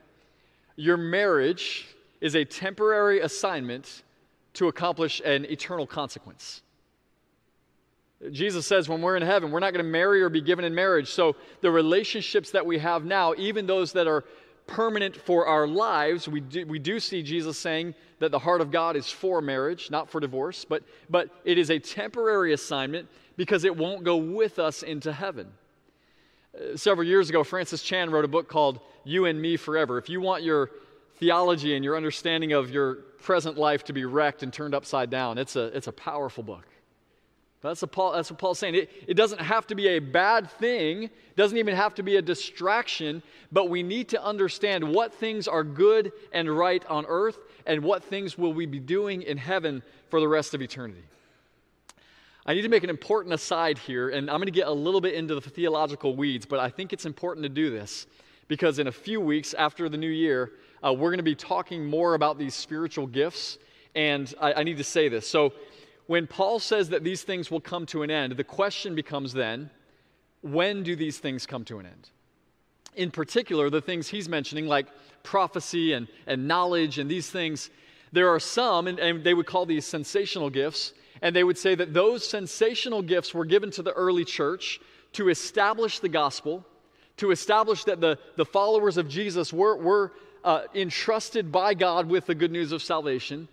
Your 0.76 0.96
marriage 0.96 1.88
is 2.20 2.36
a 2.36 2.44
temporary 2.44 3.18
assignment 3.18 4.04
to 4.54 4.68
accomplish 4.68 5.20
an 5.24 5.44
eternal 5.46 5.88
consequence. 5.88 6.62
Jesus 8.30 8.64
says 8.64 8.88
when 8.88 9.02
we're 9.02 9.16
in 9.16 9.24
heaven, 9.24 9.50
we're 9.50 9.58
not 9.58 9.72
going 9.72 9.84
to 9.84 9.90
marry 9.90 10.22
or 10.22 10.28
be 10.28 10.40
given 10.40 10.64
in 10.64 10.72
marriage. 10.72 11.10
So 11.10 11.34
the 11.62 11.70
relationships 11.72 12.52
that 12.52 12.64
we 12.64 12.78
have 12.78 13.04
now, 13.04 13.34
even 13.36 13.66
those 13.66 13.92
that 13.94 14.06
are 14.06 14.22
permanent 14.66 15.16
for 15.16 15.46
our 15.46 15.66
lives. 15.66 16.28
We 16.28 16.40
do, 16.40 16.66
we 16.66 16.78
do 16.78 17.00
see 17.00 17.22
Jesus 17.22 17.58
saying 17.58 17.94
that 18.18 18.30
the 18.30 18.38
heart 18.38 18.60
of 18.60 18.70
God 18.70 18.96
is 18.96 19.08
for 19.08 19.40
marriage, 19.40 19.90
not 19.90 20.08
for 20.08 20.20
divorce, 20.20 20.64
but, 20.64 20.82
but 21.10 21.28
it 21.44 21.58
is 21.58 21.70
a 21.70 21.78
temporary 21.78 22.52
assignment 22.52 23.08
because 23.36 23.64
it 23.64 23.76
won't 23.76 24.04
go 24.04 24.16
with 24.16 24.58
us 24.58 24.82
into 24.82 25.12
heaven. 25.12 25.48
Uh, 26.54 26.76
several 26.76 27.06
years 27.06 27.30
ago, 27.30 27.42
Francis 27.42 27.82
Chan 27.82 28.10
wrote 28.10 28.24
a 28.24 28.28
book 28.28 28.48
called 28.48 28.80
You 29.04 29.26
and 29.26 29.40
Me 29.40 29.56
Forever. 29.56 29.98
If 29.98 30.08
you 30.08 30.20
want 30.20 30.42
your 30.42 30.70
theology 31.16 31.74
and 31.74 31.84
your 31.84 31.96
understanding 31.96 32.52
of 32.52 32.70
your 32.70 32.94
present 33.22 33.56
life 33.56 33.84
to 33.84 33.92
be 33.92 34.04
wrecked 34.04 34.42
and 34.42 34.52
turned 34.52 34.74
upside 34.74 35.10
down, 35.10 35.38
it's 35.38 35.56
a, 35.56 35.66
it's 35.76 35.86
a 35.86 35.92
powerful 35.92 36.42
book. 36.42 36.66
That's 37.62 37.80
what, 37.80 37.92
Paul, 37.92 38.12
that's 38.12 38.30
what 38.30 38.38
Paul's 38.38 38.58
saying. 38.58 38.74
It, 38.74 38.90
it 39.06 39.14
doesn't 39.14 39.40
have 39.40 39.68
to 39.68 39.76
be 39.76 39.88
a 39.88 39.98
bad 40.00 40.50
thing, 40.50 41.04
it 41.04 41.36
doesn't 41.36 41.56
even 41.56 41.76
have 41.76 41.94
to 41.94 42.02
be 42.02 42.16
a 42.16 42.22
distraction, 42.22 43.22
but 43.52 43.70
we 43.70 43.82
need 43.82 44.08
to 44.08 44.22
understand 44.22 44.92
what 44.92 45.14
things 45.14 45.46
are 45.46 45.62
good 45.62 46.12
and 46.32 46.50
right 46.50 46.84
on 46.86 47.06
earth 47.06 47.38
and 47.66 47.82
what 47.82 48.02
things 48.02 48.36
will 48.36 48.52
we 48.52 48.66
be 48.66 48.80
doing 48.80 49.22
in 49.22 49.38
heaven 49.38 49.82
for 50.10 50.18
the 50.18 50.26
rest 50.26 50.54
of 50.54 50.60
eternity. 50.60 51.04
I 52.44 52.54
need 52.54 52.62
to 52.62 52.68
make 52.68 52.82
an 52.82 52.90
important 52.90 53.32
aside 53.32 53.78
here, 53.78 54.08
and 54.08 54.28
I'm 54.28 54.38
going 54.38 54.46
to 54.46 54.50
get 54.50 54.66
a 54.66 54.72
little 54.72 55.00
bit 55.00 55.14
into 55.14 55.36
the 55.36 55.40
theological 55.40 56.16
weeds, 56.16 56.44
but 56.44 56.58
I 56.58 56.68
think 56.68 56.92
it's 56.92 57.06
important 57.06 57.44
to 57.44 57.48
do 57.48 57.70
this 57.70 58.06
because 58.48 58.80
in 58.80 58.88
a 58.88 58.92
few 58.92 59.20
weeks 59.20 59.54
after 59.54 59.88
the 59.88 59.96
new 59.96 60.08
year, 60.08 60.50
uh, 60.84 60.92
we're 60.92 61.10
going 61.10 61.18
to 61.18 61.22
be 61.22 61.36
talking 61.36 61.86
more 61.86 62.14
about 62.14 62.38
these 62.38 62.56
spiritual 62.56 63.06
gifts, 63.06 63.58
and 63.94 64.34
I, 64.40 64.54
I 64.54 64.62
need 64.64 64.78
to 64.78 64.84
say 64.84 65.08
this. 65.08 65.28
So, 65.28 65.52
when 66.06 66.26
Paul 66.26 66.58
says 66.58 66.88
that 66.90 67.04
these 67.04 67.22
things 67.22 67.50
will 67.50 67.60
come 67.60 67.86
to 67.86 68.02
an 68.02 68.10
end, 68.10 68.36
the 68.36 68.44
question 68.44 68.94
becomes 68.94 69.32
then 69.32 69.70
when 70.42 70.82
do 70.82 70.96
these 70.96 71.18
things 71.18 71.46
come 71.46 71.64
to 71.66 71.78
an 71.78 71.86
end? 71.86 72.10
In 72.94 73.10
particular, 73.10 73.70
the 73.70 73.80
things 73.80 74.08
he's 74.08 74.28
mentioning, 74.28 74.66
like 74.66 74.86
prophecy 75.22 75.92
and, 75.92 76.08
and 76.26 76.46
knowledge 76.46 76.98
and 76.98 77.10
these 77.10 77.30
things, 77.30 77.70
there 78.10 78.28
are 78.28 78.40
some, 78.40 78.88
and, 78.88 78.98
and 78.98 79.24
they 79.24 79.34
would 79.34 79.46
call 79.46 79.64
these 79.64 79.86
sensational 79.86 80.50
gifts, 80.50 80.92
and 81.22 81.34
they 81.34 81.44
would 81.44 81.56
say 81.56 81.74
that 81.74 81.94
those 81.94 82.28
sensational 82.28 83.00
gifts 83.00 83.32
were 83.32 83.44
given 83.44 83.70
to 83.70 83.82
the 83.82 83.92
early 83.92 84.24
church 84.24 84.80
to 85.12 85.28
establish 85.28 86.00
the 86.00 86.08
gospel, 86.08 86.66
to 87.16 87.30
establish 87.30 87.84
that 87.84 88.00
the, 88.00 88.18
the 88.36 88.44
followers 88.44 88.96
of 88.96 89.08
Jesus 89.08 89.52
were, 89.52 89.76
were 89.76 90.12
uh, 90.44 90.62
entrusted 90.74 91.52
by 91.52 91.74
God 91.74 92.08
with 92.08 92.26
the 92.26 92.34
good 92.34 92.50
news 92.50 92.72
of 92.72 92.82
salvation. 92.82 93.48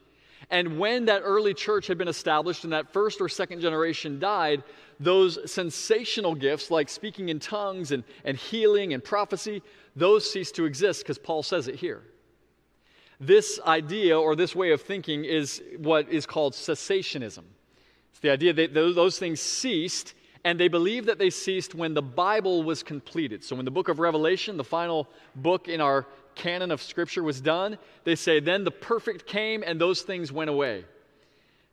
And 0.50 0.80
when 0.80 1.06
that 1.06 1.22
early 1.24 1.54
church 1.54 1.88
had 1.88 1.98
been 1.98 2.08
established 2.08 2.64
and 2.64 2.74
that 2.74 2.92
first 2.92 3.22
or 3.22 3.30
second 3.30 3.62
generation 3.62 4.20
died, 4.20 4.64
those 5.00 5.38
sensational 5.52 6.34
gifts 6.34 6.72
like 6.72 6.90
speaking 6.90 7.30
in 7.30 7.40
tongues 7.40 7.92
and, 7.92 8.04
and 8.26 8.36
healing 8.36 8.94
and 8.94 9.04
prophecy, 9.04 9.62
those 9.96 10.30
ceased 10.30 10.56
to 10.56 10.66
exist 10.66 11.04
because 11.04 11.20
Paul 11.20 11.44
says 11.44 11.68
it 11.68 11.76
here. 11.76 12.02
This 13.20 13.60
idea 13.66 14.18
or 14.18 14.36
this 14.36 14.56
way 14.56 14.72
of 14.72 14.82
thinking 14.82 15.26
is 15.26 15.62
what 15.78 16.10
is 16.10 16.26
called 16.26 16.54
cessationism. 16.54 17.44
It's 18.12 18.20
the 18.22 18.32
idea 18.32 18.54
that 18.54 18.74
those 18.74 19.20
things 19.20 19.40
ceased, 19.40 20.14
and 20.44 20.60
they 20.60 20.68
believe 20.68 21.06
that 21.06 21.20
they 21.20 21.30
ceased 21.30 21.76
when 21.76 21.94
the 21.94 22.02
Bible 22.02 22.64
was 22.64 22.82
completed. 22.82 23.44
So, 23.44 23.56
when 23.58 23.66
the 23.66 23.72
book 23.72 23.90
of 23.90 24.00
Revelation, 24.00 24.58
the 24.58 24.64
final 24.64 25.08
book 25.36 25.68
in 25.68 25.82
our 25.82 26.08
canon 26.40 26.72
of 26.72 26.82
Scripture 26.82 27.22
was 27.22 27.42
done, 27.42 27.78
they 28.06 28.16
say, 28.16 28.40
then 28.40 28.64
the 28.64 28.72
perfect 28.72 29.28
came 29.28 29.64
and 29.66 29.80
those 29.80 30.02
things 30.02 30.32
went 30.32 30.50
away. 30.50 30.86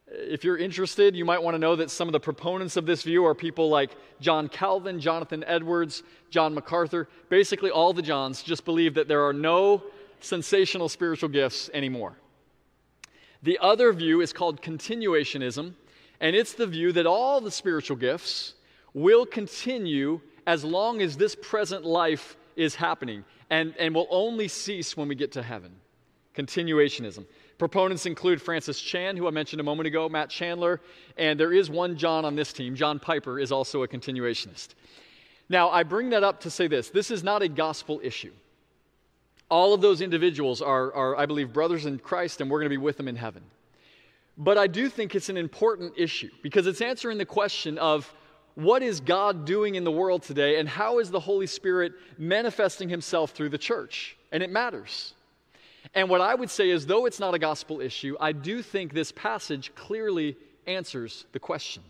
If 0.08 0.44
you're 0.44 0.58
interested, 0.58 1.16
you 1.16 1.24
might 1.24 1.42
want 1.42 1.54
to 1.54 1.58
know 1.58 1.76
that 1.76 1.90
some 1.90 2.08
of 2.08 2.12
the 2.12 2.20
proponents 2.20 2.76
of 2.76 2.84
this 2.84 3.02
view 3.02 3.24
are 3.24 3.34
people 3.34 3.68
like 3.68 3.96
John 4.20 4.48
Calvin, 4.48 5.00
Jonathan 5.00 5.44
Edwards, 5.46 6.02
John 6.30 6.54
MacArthur. 6.54 7.08
Basically, 7.28 7.70
all 7.70 7.92
the 7.92 8.02
Johns 8.02 8.42
just 8.42 8.64
believe 8.64 8.94
that 8.94 9.08
there 9.08 9.24
are 9.26 9.32
no 9.32 9.82
sensational 10.20 10.88
spiritual 10.88 11.28
gifts 11.28 11.70
anymore. 11.72 12.16
The 13.42 13.58
other 13.60 13.92
view 13.92 14.20
is 14.20 14.32
called 14.32 14.62
continuationism, 14.62 15.74
and 16.20 16.36
it's 16.36 16.54
the 16.54 16.66
view 16.66 16.92
that 16.92 17.06
all 17.06 17.40
the 17.40 17.50
spiritual 17.50 17.96
gifts 17.96 18.54
will 18.94 19.26
continue 19.26 20.20
as 20.46 20.64
long 20.64 21.02
as 21.02 21.16
this 21.16 21.36
present 21.40 21.84
life 21.84 22.36
is 22.56 22.74
happening 22.74 23.24
and, 23.50 23.74
and 23.78 23.94
will 23.94 24.08
only 24.10 24.48
cease 24.48 24.96
when 24.96 25.08
we 25.08 25.14
get 25.14 25.32
to 25.32 25.42
heaven. 25.42 25.72
Continuationism. 26.34 27.24
Proponents 27.58 28.04
include 28.04 28.42
Francis 28.42 28.80
Chan, 28.80 29.16
who 29.16 29.26
I 29.26 29.30
mentioned 29.30 29.60
a 29.60 29.64
moment 29.64 29.86
ago, 29.86 30.08
Matt 30.08 30.28
Chandler, 30.28 30.80
and 31.16 31.40
there 31.40 31.52
is 31.52 31.70
one 31.70 31.96
John 31.96 32.24
on 32.24 32.36
this 32.36 32.52
team. 32.52 32.74
John 32.74 32.98
Piper 32.98 33.40
is 33.40 33.50
also 33.50 33.82
a 33.82 33.88
continuationist. 33.88 34.74
Now, 35.48 35.70
I 35.70 35.82
bring 35.82 36.10
that 36.10 36.22
up 36.22 36.40
to 36.40 36.50
say 36.50 36.66
this 36.66 36.90
this 36.90 37.10
is 37.10 37.22
not 37.22 37.42
a 37.42 37.48
gospel 37.48 38.00
issue. 38.02 38.32
All 39.48 39.72
of 39.72 39.80
those 39.80 40.00
individuals 40.00 40.60
are, 40.60 40.92
are 40.92 41.16
I 41.16 41.24
believe, 41.24 41.52
brothers 41.52 41.86
in 41.86 41.98
Christ, 41.98 42.40
and 42.40 42.50
we're 42.50 42.58
going 42.58 42.66
to 42.66 42.70
be 42.70 42.76
with 42.76 42.96
them 42.96 43.08
in 43.08 43.16
heaven. 43.16 43.42
But 44.36 44.58
I 44.58 44.66
do 44.66 44.88
think 44.88 45.14
it's 45.14 45.28
an 45.28 45.36
important 45.36 45.94
issue 45.96 46.30
because 46.42 46.66
it's 46.66 46.82
answering 46.82 47.16
the 47.16 47.24
question 47.24 47.78
of 47.78 48.12
what 48.56 48.82
is 48.82 49.00
God 49.00 49.44
doing 49.44 49.74
in 49.74 49.84
the 49.84 49.92
world 49.92 50.22
today 50.22 50.58
and 50.58 50.68
how 50.68 50.98
is 50.98 51.10
the 51.10 51.20
Holy 51.20 51.46
Spirit 51.46 51.92
manifesting 52.18 52.88
himself 52.88 53.30
through 53.30 53.50
the 53.50 53.58
church? 53.58 54.16
And 54.32 54.42
it 54.42 54.50
matters. 54.50 55.12
And 55.94 56.08
what 56.08 56.22
I 56.22 56.34
would 56.34 56.50
say 56.50 56.70
is, 56.70 56.86
though 56.86 57.06
it's 57.06 57.20
not 57.20 57.34
a 57.34 57.38
gospel 57.38 57.80
issue, 57.80 58.16
I 58.18 58.32
do 58.32 58.62
think 58.62 58.92
this 58.92 59.12
passage 59.12 59.74
clearly 59.74 60.36
answers 60.66 61.26
the 61.32 61.38
question. 61.38 61.82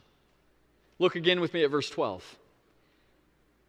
Look 0.99 1.15
again 1.15 1.41
with 1.41 1.55
me 1.55 1.63
at 1.63 1.71
verse 1.71 1.89
12. 1.89 2.37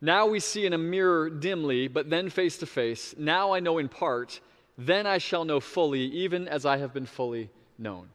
Now 0.01 0.25
we 0.27 0.39
see 0.39 0.65
in 0.65 0.73
a 0.73 0.77
mirror 0.77 1.29
dimly, 1.29 1.87
but 1.87 2.09
then 2.09 2.29
face 2.29 2.57
to 2.59 2.65
face. 2.65 3.13
Now 3.17 3.53
I 3.53 3.59
know 3.59 3.77
in 3.77 3.89
part, 3.89 4.39
then 4.77 5.05
I 5.05 5.19
shall 5.19 5.45
know 5.45 5.59
fully, 5.59 6.01
even 6.01 6.47
as 6.47 6.65
I 6.65 6.77
have 6.77 6.93
been 6.93 7.05
fully 7.05 7.49
known. 7.77 8.09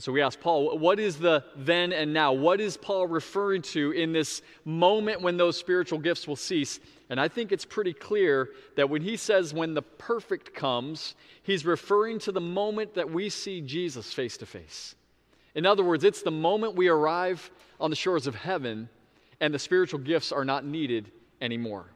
So 0.00 0.12
we 0.12 0.22
ask 0.22 0.38
Paul, 0.38 0.78
what 0.78 1.00
is 1.00 1.16
the 1.16 1.44
then 1.56 1.92
and 1.92 2.12
now? 2.12 2.32
What 2.32 2.60
is 2.60 2.76
Paul 2.76 3.08
referring 3.08 3.62
to 3.62 3.90
in 3.90 4.12
this 4.12 4.42
moment 4.64 5.22
when 5.22 5.36
those 5.36 5.56
spiritual 5.56 5.98
gifts 5.98 6.28
will 6.28 6.36
cease? 6.36 6.78
And 7.10 7.20
I 7.20 7.26
think 7.26 7.50
it's 7.50 7.64
pretty 7.64 7.92
clear 7.92 8.50
that 8.76 8.88
when 8.88 9.02
he 9.02 9.16
says 9.16 9.52
when 9.52 9.74
the 9.74 9.82
perfect 9.82 10.54
comes, 10.54 11.16
he's 11.42 11.66
referring 11.66 12.20
to 12.20 12.32
the 12.32 12.40
moment 12.40 12.94
that 12.94 13.10
we 13.10 13.28
see 13.28 13.60
Jesus 13.60 14.12
face 14.12 14.36
to 14.36 14.46
face. 14.46 14.94
In 15.56 15.66
other 15.66 15.82
words, 15.82 16.04
it's 16.04 16.22
the 16.22 16.30
moment 16.30 16.76
we 16.76 16.86
arrive 16.86 17.50
on 17.80 17.90
the 17.90 17.96
shores 17.96 18.28
of 18.28 18.36
heaven 18.36 18.88
and 19.40 19.52
the 19.52 19.58
spiritual 19.58 19.98
gifts 19.98 20.30
are 20.30 20.44
not 20.44 20.64
needed 20.64 21.10
anymore. 21.40 21.86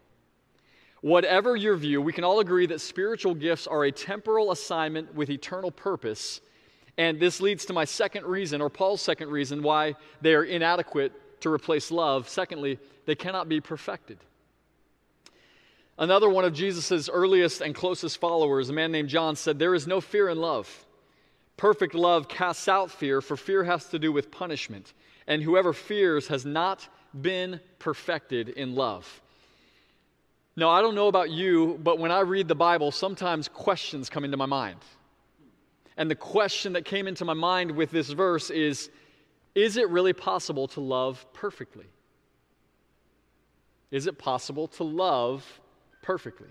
Whatever 1.02 1.54
your 1.54 1.76
view, 1.76 2.02
we 2.02 2.12
can 2.12 2.24
all 2.24 2.40
agree 2.40 2.66
that 2.66 2.80
spiritual 2.80 3.34
gifts 3.34 3.68
are 3.68 3.84
a 3.84 3.92
temporal 3.92 4.50
assignment 4.50 5.14
with 5.14 5.30
eternal 5.30 5.70
purpose 5.70 6.40
and 6.98 7.18
this 7.18 7.40
leads 7.40 7.64
to 7.66 7.72
my 7.72 7.84
second 7.84 8.26
reason, 8.26 8.60
or 8.60 8.68
Paul's 8.68 9.00
second 9.00 9.30
reason, 9.30 9.62
why 9.62 9.94
they 10.20 10.34
are 10.34 10.44
inadequate 10.44 11.40
to 11.40 11.52
replace 11.52 11.90
love. 11.90 12.28
Secondly, 12.28 12.78
they 13.06 13.14
cannot 13.14 13.48
be 13.48 13.60
perfected. 13.60 14.18
Another 15.98 16.28
one 16.28 16.44
of 16.44 16.54
Jesus' 16.54 17.08
earliest 17.08 17.60
and 17.60 17.74
closest 17.74 18.18
followers, 18.18 18.70
a 18.70 18.72
man 18.72 18.92
named 18.92 19.08
John, 19.08 19.36
said, 19.36 19.58
There 19.58 19.74
is 19.74 19.86
no 19.86 20.00
fear 20.00 20.28
in 20.28 20.38
love. 20.38 20.86
Perfect 21.56 21.94
love 21.94 22.28
casts 22.28 22.68
out 22.68 22.90
fear, 22.90 23.20
for 23.20 23.36
fear 23.36 23.64
has 23.64 23.86
to 23.86 23.98
do 23.98 24.10
with 24.10 24.30
punishment. 24.30 24.92
And 25.26 25.42
whoever 25.42 25.72
fears 25.72 26.28
has 26.28 26.44
not 26.44 26.88
been 27.20 27.60
perfected 27.78 28.48
in 28.48 28.74
love. 28.74 29.20
Now, 30.56 30.70
I 30.70 30.82
don't 30.82 30.94
know 30.94 31.08
about 31.08 31.30
you, 31.30 31.78
but 31.82 31.98
when 31.98 32.10
I 32.10 32.20
read 32.20 32.48
the 32.48 32.54
Bible, 32.54 32.90
sometimes 32.90 33.48
questions 33.48 34.10
come 34.10 34.24
into 34.24 34.36
my 34.36 34.46
mind. 34.46 34.78
And 35.96 36.10
the 36.10 36.16
question 36.16 36.72
that 36.72 36.84
came 36.84 37.06
into 37.06 37.24
my 37.24 37.34
mind 37.34 37.70
with 37.70 37.90
this 37.90 38.10
verse 38.10 38.50
is 38.50 38.90
Is 39.54 39.76
it 39.76 39.88
really 39.90 40.12
possible 40.12 40.68
to 40.68 40.80
love 40.80 41.24
perfectly? 41.32 41.86
Is 43.90 44.06
it 44.06 44.18
possible 44.18 44.68
to 44.68 44.84
love 44.84 45.60
perfectly? 46.02 46.48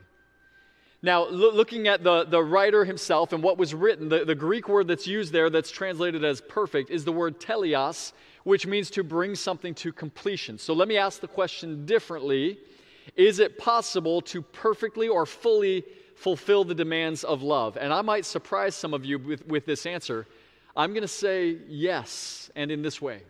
Now, 1.03 1.27
lo- 1.27 1.51
looking 1.51 1.87
at 1.87 2.03
the, 2.03 2.25
the 2.25 2.43
writer 2.43 2.85
himself 2.85 3.33
and 3.33 3.41
what 3.41 3.57
was 3.57 3.73
written, 3.73 4.07
the, 4.07 4.23
the 4.23 4.35
Greek 4.35 4.69
word 4.69 4.87
that's 4.87 5.07
used 5.07 5.33
there 5.33 5.49
that's 5.49 5.71
translated 5.71 6.23
as 6.23 6.41
perfect 6.41 6.91
is 6.91 7.03
the 7.03 7.11
word 7.11 7.39
teleos, 7.39 8.13
which 8.43 8.67
means 8.67 8.91
to 8.91 9.03
bring 9.03 9.33
something 9.33 9.73
to 9.75 9.91
completion. 9.91 10.59
So 10.59 10.73
let 10.73 10.87
me 10.87 10.97
ask 10.97 11.19
the 11.19 11.27
question 11.27 11.85
differently 11.85 12.59
Is 13.15 13.39
it 13.39 13.57
possible 13.57 14.21
to 14.21 14.43
perfectly 14.43 15.07
or 15.07 15.25
fully 15.25 15.83
fulfill 16.21 16.63
the 16.63 16.75
demands 16.75 17.23
of 17.23 17.41
love? 17.41 17.77
And 17.77 17.91
I 17.91 18.01
might 18.01 18.25
surprise 18.25 18.75
some 18.75 18.93
of 18.93 19.03
you 19.03 19.17
with, 19.17 19.47
with 19.47 19.65
this 19.65 19.85
answer. 19.85 20.27
I'm 20.75 20.93
going 20.93 21.01
to 21.01 21.07
say 21.07 21.57
yes, 21.67 22.51
and 22.55 22.71
in 22.71 22.81
this 22.81 23.01
way. 23.01 23.23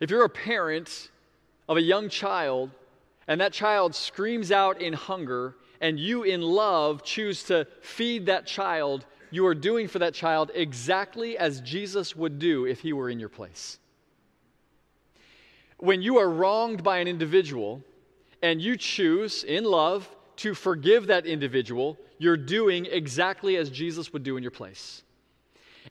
If 0.00 0.10
you're 0.10 0.24
a 0.24 0.28
parent 0.30 1.10
of 1.68 1.76
a 1.76 1.82
young 1.82 2.08
child 2.08 2.70
and 3.28 3.40
that 3.40 3.52
child 3.52 3.94
screams 3.94 4.50
out 4.50 4.80
in 4.80 4.94
hunger, 4.94 5.54
and 5.80 5.98
you 5.98 6.22
in 6.22 6.40
love 6.40 7.02
choose 7.02 7.42
to 7.44 7.66
feed 7.82 8.26
that 8.26 8.46
child, 8.46 9.04
you 9.30 9.46
are 9.46 9.54
doing 9.54 9.88
for 9.88 9.98
that 9.98 10.14
child 10.14 10.50
exactly 10.54 11.36
as 11.36 11.60
Jesus 11.60 12.16
would 12.16 12.38
do 12.38 12.66
if 12.66 12.80
he 12.80 12.92
were 12.92 13.10
in 13.10 13.20
your 13.20 13.28
place. 13.28 13.78
When 15.78 16.00
you 16.00 16.18
are 16.18 16.28
wronged 16.28 16.82
by 16.82 16.98
an 16.98 17.08
individual 17.08 17.82
and 18.42 18.62
you 18.62 18.76
choose 18.76 19.44
in 19.44 19.64
love 19.64 20.08
to 20.36 20.54
forgive 20.54 21.06
that 21.06 21.26
individual, 21.26 21.98
you're 22.18 22.36
doing 22.36 22.86
exactly 22.86 23.56
as 23.56 23.70
Jesus 23.70 24.12
would 24.12 24.22
do 24.22 24.36
in 24.36 24.42
your 24.42 24.50
place. 24.52 25.02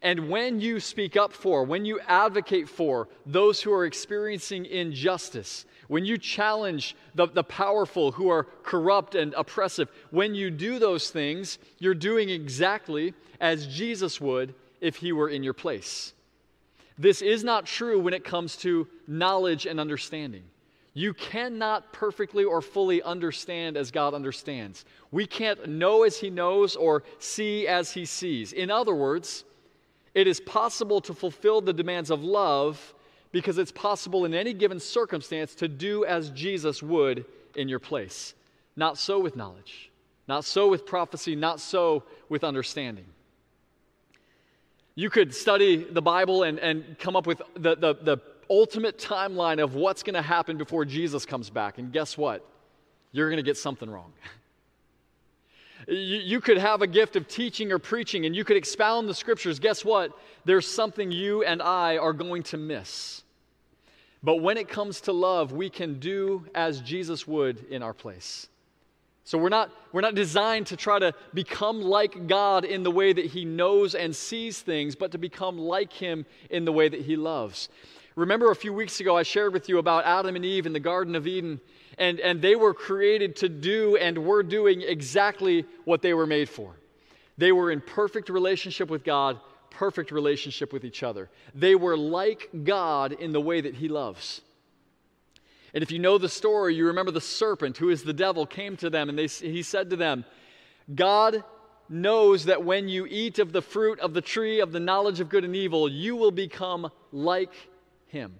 And 0.01 0.29
when 0.29 0.59
you 0.59 0.79
speak 0.79 1.17
up 1.17 1.33
for, 1.33 1.63
when 1.63 1.85
you 1.85 1.99
advocate 2.07 2.69
for 2.69 3.09
those 3.25 3.61
who 3.61 3.73
are 3.73 3.85
experiencing 3.85 4.65
injustice, 4.65 5.65
when 5.89 6.05
you 6.05 6.17
challenge 6.17 6.95
the, 7.15 7.27
the 7.27 7.43
powerful 7.43 8.13
who 8.13 8.29
are 8.29 8.45
corrupt 8.63 9.15
and 9.15 9.33
oppressive, 9.33 9.91
when 10.09 10.33
you 10.33 10.49
do 10.49 10.79
those 10.79 11.09
things, 11.09 11.59
you're 11.79 11.93
doing 11.93 12.29
exactly 12.29 13.13
as 13.41 13.67
Jesus 13.67 14.21
would 14.21 14.55
if 14.79 14.95
he 14.95 15.11
were 15.11 15.29
in 15.29 15.43
your 15.43 15.53
place. 15.53 16.13
This 16.97 17.21
is 17.21 17.43
not 17.43 17.65
true 17.65 17.99
when 17.99 18.13
it 18.13 18.23
comes 18.23 18.55
to 18.57 18.87
knowledge 19.07 19.65
and 19.65 19.79
understanding. 19.79 20.43
You 20.93 21.13
cannot 21.13 21.93
perfectly 21.93 22.43
or 22.43 22.61
fully 22.61 23.01
understand 23.01 23.77
as 23.77 23.91
God 23.91 24.13
understands. 24.13 24.83
We 25.11 25.25
can't 25.25 25.69
know 25.69 26.03
as 26.03 26.17
He 26.17 26.29
knows 26.29 26.75
or 26.75 27.03
see 27.19 27.67
as 27.67 27.93
He 27.93 28.05
sees. 28.05 28.51
In 28.51 28.69
other 28.69 28.93
words, 28.93 29.45
it 30.13 30.27
is 30.27 30.41
possible 30.41 30.99
to 31.01 31.13
fulfill 31.13 31.61
the 31.61 31.71
demands 31.71 32.11
of 32.11 32.23
love 32.23 32.93
because 33.31 33.57
it's 33.57 33.71
possible 33.71 34.25
in 34.25 34.33
any 34.33 34.53
given 34.53 34.79
circumstance 34.79 35.55
to 35.55 35.69
do 35.69 36.03
as 36.03 36.29
Jesus 36.31 36.83
would 36.83 37.23
in 37.55 37.69
your 37.69 37.79
place. 37.79 38.33
Not 38.75 38.97
so 38.97 39.19
with 39.19 39.37
knowledge, 39.37 39.91
not 40.27 40.43
so 40.43 40.67
with 40.67 40.85
prophecy, 40.85 41.35
not 41.35 41.61
so 41.61 42.03
with 42.27 42.43
understanding. 42.43 43.05
You 44.95 45.09
could 45.09 45.33
study 45.33 45.77
the 45.77 46.01
Bible 46.01 46.43
and, 46.43 46.59
and 46.59 46.97
come 46.99 47.15
up 47.15 47.25
with 47.25 47.41
the, 47.55 47.75
the, 47.75 47.95
the 47.95 48.17
ultimate 48.51 48.99
timeline 48.99 49.63
of 49.63 49.73
what's 49.73 50.03
going 50.03 50.13
to 50.13 50.21
happen 50.21 50.57
before 50.57 50.85
Jesus 50.85 51.25
comes 51.25 51.49
back. 51.49 51.77
And 51.77 51.91
guess 51.91 52.17
what? 52.17 52.45
You're 53.13 53.29
going 53.29 53.37
to 53.37 53.43
get 53.43 53.57
something 53.57 53.89
wrong. 53.89 54.11
you, 55.87 55.95
you 55.95 56.41
could 56.41 56.57
have 56.57 56.81
a 56.81 56.87
gift 56.87 57.15
of 57.15 57.27
teaching 57.27 57.71
or 57.71 57.79
preaching 57.79 58.25
and 58.25 58.35
you 58.35 58.43
could 58.43 58.57
expound 58.57 59.07
the 59.07 59.13
scriptures. 59.13 59.59
Guess 59.59 59.85
what? 59.85 60.11
There's 60.45 60.67
something 60.67 61.11
you 61.11 61.43
and 61.43 61.61
I 61.61 61.97
are 61.97 62.13
going 62.13 62.43
to 62.43 62.57
miss. 62.57 63.23
But 64.23 64.35
when 64.35 64.57
it 64.57 64.67
comes 64.67 65.01
to 65.01 65.13
love, 65.13 65.51
we 65.51 65.69
can 65.69 65.99
do 65.99 66.45
as 66.53 66.81
Jesus 66.81 67.25
would 67.25 67.65
in 67.69 67.81
our 67.81 67.93
place. 67.93 68.47
So 69.23 69.37
we're 69.37 69.49
not, 69.49 69.71
we're 69.91 70.01
not 70.01 70.15
designed 70.15 70.67
to 70.67 70.75
try 70.75 70.99
to 70.99 71.13
become 71.33 71.81
like 71.81 72.27
God 72.27 72.65
in 72.65 72.83
the 72.83 72.91
way 72.91 73.13
that 73.13 73.25
He 73.25 73.45
knows 73.45 73.95
and 73.95 74.15
sees 74.15 74.59
things, 74.59 74.95
but 74.95 75.11
to 75.11 75.17
become 75.17 75.57
like 75.57 75.93
Him 75.93 76.25
in 76.49 76.65
the 76.65 76.71
way 76.71 76.89
that 76.89 77.01
He 77.01 77.15
loves. 77.15 77.69
Remember 78.15 78.51
a 78.51 78.55
few 78.55 78.73
weeks 78.73 78.99
ago, 78.99 79.15
I 79.17 79.23
shared 79.23 79.53
with 79.53 79.69
you 79.69 79.77
about 79.77 80.05
Adam 80.05 80.35
and 80.35 80.43
Eve 80.43 80.65
in 80.65 80.73
the 80.73 80.79
Garden 80.79 81.15
of 81.15 81.27
Eden, 81.27 81.61
and, 81.97 82.19
and 82.19 82.41
they 82.41 82.55
were 82.55 82.73
created 82.73 83.37
to 83.37 83.49
do 83.49 83.95
and 83.95 84.25
were 84.25 84.43
doing 84.43 84.81
exactly 84.81 85.65
what 85.85 86.01
they 86.01 86.13
were 86.13 86.27
made 86.27 86.49
for. 86.49 86.75
They 87.37 87.51
were 87.51 87.71
in 87.71 87.79
perfect 87.79 88.29
relationship 88.29 88.89
with 88.89 89.03
God, 89.03 89.39
perfect 89.69 90.11
relationship 90.11 90.73
with 90.73 90.83
each 90.83 91.03
other. 91.03 91.29
They 91.55 91.75
were 91.75 91.95
like 91.95 92.49
God 92.63 93.13
in 93.13 93.31
the 93.31 93.41
way 93.41 93.61
that 93.61 93.75
He 93.75 93.87
loves. 93.87 94.41
And 95.73 95.81
if 95.81 95.91
you 95.91 95.99
know 95.99 96.17
the 96.17 96.27
story, 96.27 96.75
you 96.75 96.87
remember 96.87 97.11
the 97.11 97.21
serpent, 97.21 97.77
who 97.77 97.89
is 97.89 98.03
the 98.03 98.13
devil, 98.13 98.45
came 98.45 98.75
to 98.77 98.89
them 98.89 99.07
and 99.07 99.17
they, 99.17 99.27
he 99.27 99.63
said 99.63 99.89
to 99.91 99.95
them, 99.95 100.25
God 100.93 101.45
knows 101.87 102.45
that 102.45 102.63
when 102.63 102.89
you 102.89 103.05
eat 103.05 103.39
of 103.39 103.53
the 103.53 103.61
fruit 103.61 103.99
of 103.99 104.13
the 104.13 104.21
tree 104.21 104.59
of 104.59 104.73
the 104.73 104.79
knowledge 104.79 105.21
of 105.21 105.29
good 105.29 105.45
and 105.45 105.55
evil, 105.55 105.87
you 105.87 106.17
will 106.17 106.31
become 106.31 106.91
like 107.13 107.53
him. 108.11 108.33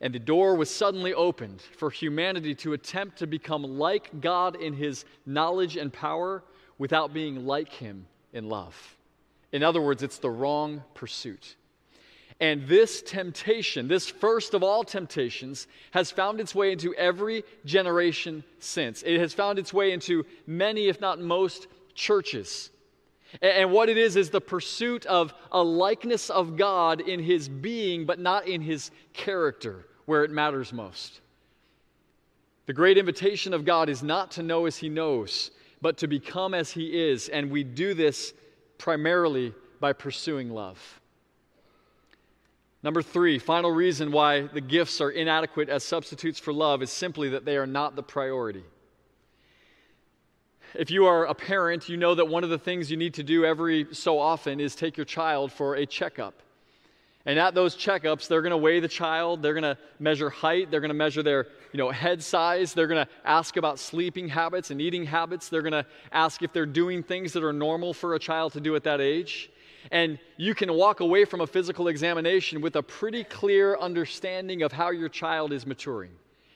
And 0.00 0.14
the 0.14 0.18
door 0.18 0.54
was 0.54 0.70
suddenly 0.70 1.14
opened 1.14 1.62
for 1.62 1.90
humanity 1.90 2.54
to 2.56 2.74
attempt 2.74 3.18
to 3.18 3.26
become 3.26 3.62
like 3.78 4.20
God 4.20 4.56
in 4.56 4.74
his 4.74 5.04
knowledge 5.24 5.76
and 5.76 5.92
power 5.92 6.44
without 6.78 7.14
being 7.14 7.46
like 7.46 7.72
him 7.72 8.06
in 8.32 8.48
love. 8.48 8.96
In 9.52 9.62
other 9.62 9.80
words, 9.80 10.02
it's 10.02 10.18
the 10.18 10.30
wrong 10.30 10.82
pursuit. 10.94 11.56
And 12.40 12.66
this 12.66 13.00
temptation, 13.00 13.86
this 13.86 14.08
first 14.08 14.54
of 14.54 14.62
all 14.62 14.82
temptations, 14.82 15.68
has 15.92 16.10
found 16.10 16.40
its 16.40 16.54
way 16.54 16.72
into 16.72 16.94
every 16.96 17.44
generation 17.64 18.42
since. 18.58 19.02
It 19.04 19.20
has 19.20 19.32
found 19.32 19.58
its 19.58 19.72
way 19.72 19.92
into 19.92 20.26
many, 20.46 20.88
if 20.88 21.00
not 21.00 21.20
most, 21.20 21.68
churches. 21.94 22.70
And 23.42 23.72
what 23.72 23.88
it 23.88 23.96
is, 23.96 24.16
is 24.16 24.30
the 24.30 24.40
pursuit 24.40 25.06
of 25.06 25.34
a 25.50 25.62
likeness 25.62 26.30
of 26.30 26.56
God 26.56 27.00
in 27.00 27.20
his 27.20 27.48
being, 27.48 28.06
but 28.06 28.18
not 28.18 28.46
in 28.46 28.60
his 28.60 28.90
character, 29.12 29.86
where 30.06 30.24
it 30.24 30.30
matters 30.30 30.72
most. 30.72 31.20
The 32.66 32.72
great 32.72 32.96
invitation 32.96 33.52
of 33.52 33.64
God 33.64 33.88
is 33.88 34.02
not 34.02 34.30
to 34.32 34.42
know 34.42 34.66
as 34.66 34.76
he 34.76 34.88
knows, 34.88 35.50
but 35.82 35.98
to 35.98 36.06
become 36.06 36.54
as 36.54 36.70
he 36.70 37.08
is. 37.10 37.28
And 37.28 37.50
we 37.50 37.64
do 37.64 37.92
this 37.92 38.32
primarily 38.78 39.52
by 39.80 39.92
pursuing 39.92 40.50
love. 40.50 41.00
Number 42.82 43.02
three, 43.02 43.38
final 43.38 43.70
reason 43.70 44.12
why 44.12 44.42
the 44.42 44.60
gifts 44.60 45.00
are 45.00 45.10
inadequate 45.10 45.68
as 45.70 45.84
substitutes 45.84 46.38
for 46.38 46.52
love 46.52 46.82
is 46.82 46.90
simply 46.90 47.30
that 47.30 47.44
they 47.44 47.56
are 47.56 47.66
not 47.66 47.96
the 47.96 48.02
priority. 48.02 48.64
If 50.74 50.90
you 50.90 51.06
are 51.06 51.26
a 51.26 51.34
parent, 51.34 51.88
you 51.88 51.96
know 51.96 52.16
that 52.16 52.26
one 52.26 52.42
of 52.42 52.50
the 52.50 52.58
things 52.58 52.90
you 52.90 52.96
need 52.96 53.14
to 53.14 53.22
do 53.22 53.44
every 53.44 53.86
so 53.92 54.18
often 54.18 54.58
is 54.58 54.74
take 54.74 54.96
your 54.96 55.04
child 55.04 55.52
for 55.52 55.76
a 55.76 55.86
checkup. 55.86 56.34
And 57.26 57.38
at 57.38 57.54
those 57.54 57.76
checkups, 57.76 58.26
they're 58.26 58.42
going 58.42 58.50
to 58.50 58.56
weigh 58.56 58.80
the 58.80 58.88
child, 58.88 59.40
they're 59.40 59.54
going 59.54 59.62
to 59.62 59.78
measure 60.00 60.28
height, 60.28 60.70
they're 60.70 60.80
going 60.80 60.90
to 60.90 60.94
measure 60.94 61.22
their 61.22 61.46
you 61.72 61.78
know, 61.78 61.90
head 61.90 62.22
size, 62.22 62.74
they're 62.74 62.88
going 62.88 63.06
to 63.06 63.10
ask 63.24 63.56
about 63.56 63.78
sleeping 63.78 64.28
habits 64.28 64.70
and 64.70 64.80
eating 64.80 65.06
habits, 65.06 65.48
they're 65.48 65.62
going 65.62 65.72
to 65.72 65.86
ask 66.12 66.42
if 66.42 66.52
they're 66.52 66.66
doing 66.66 67.02
things 67.02 67.32
that 67.32 67.44
are 67.44 67.52
normal 67.52 67.94
for 67.94 68.14
a 68.14 68.18
child 68.18 68.52
to 68.54 68.60
do 68.60 68.74
at 68.74 68.82
that 68.82 69.00
age. 69.00 69.50
And 69.92 70.18
you 70.36 70.54
can 70.54 70.72
walk 70.72 71.00
away 71.00 71.24
from 71.24 71.40
a 71.40 71.46
physical 71.46 71.88
examination 71.88 72.60
with 72.60 72.76
a 72.76 72.82
pretty 72.82 73.22
clear 73.22 73.78
understanding 73.78 74.62
of 74.62 74.72
how 74.72 74.90
your 74.90 75.08
child 75.08 75.52
is 75.52 75.66
maturing, 75.66 76.10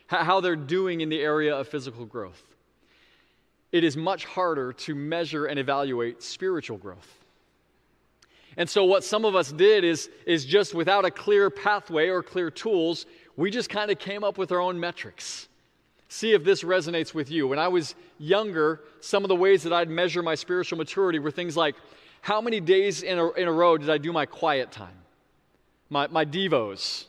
how 0.08 0.40
they're 0.40 0.56
doing 0.56 1.02
in 1.02 1.08
the 1.08 1.20
area 1.20 1.54
of 1.54 1.68
physical 1.68 2.04
growth. 2.04 2.47
It 3.70 3.84
is 3.84 3.96
much 3.96 4.24
harder 4.24 4.72
to 4.72 4.94
measure 4.94 5.46
and 5.46 5.58
evaluate 5.58 6.22
spiritual 6.22 6.78
growth. 6.78 7.18
And 8.56 8.68
so, 8.68 8.84
what 8.84 9.04
some 9.04 9.24
of 9.24 9.36
us 9.36 9.52
did 9.52 9.84
is, 9.84 10.10
is 10.26 10.44
just 10.44 10.74
without 10.74 11.04
a 11.04 11.10
clear 11.10 11.48
pathway 11.48 12.08
or 12.08 12.22
clear 12.22 12.50
tools, 12.50 13.06
we 13.36 13.50
just 13.50 13.70
kind 13.70 13.90
of 13.90 13.98
came 13.98 14.24
up 14.24 14.36
with 14.36 14.50
our 14.50 14.60
own 14.60 14.80
metrics. 14.80 15.48
See 16.08 16.32
if 16.32 16.42
this 16.42 16.64
resonates 16.64 17.14
with 17.14 17.30
you. 17.30 17.46
When 17.46 17.58
I 17.58 17.68
was 17.68 17.94
younger, 18.18 18.80
some 19.00 19.22
of 19.24 19.28
the 19.28 19.36
ways 19.36 19.62
that 19.62 19.72
I'd 19.72 19.90
measure 19.90 20.22
my 20.22 20.34
spiritual 20.34 20.78
maturity 20.78 21.18
were 21.18 21.30
things 21.30 21.56
like 21.56 21.76
how 22.20 22.40
many 22.40 22.60
days 22.60 23.02
in 23.02 23.18
a, 23.18 23.30
in 23.32 23.46
a 23.46 23.52
row 23.52 23.76
did 23.78 23.90
I 23.90 23.98
do 23.98 24.12
my 24.12 24.26
quiet 24.26 24.72
time, 24.72 24.96
my, 25.88 26.08
my 26.08 26.24
devos? 26.24 27.04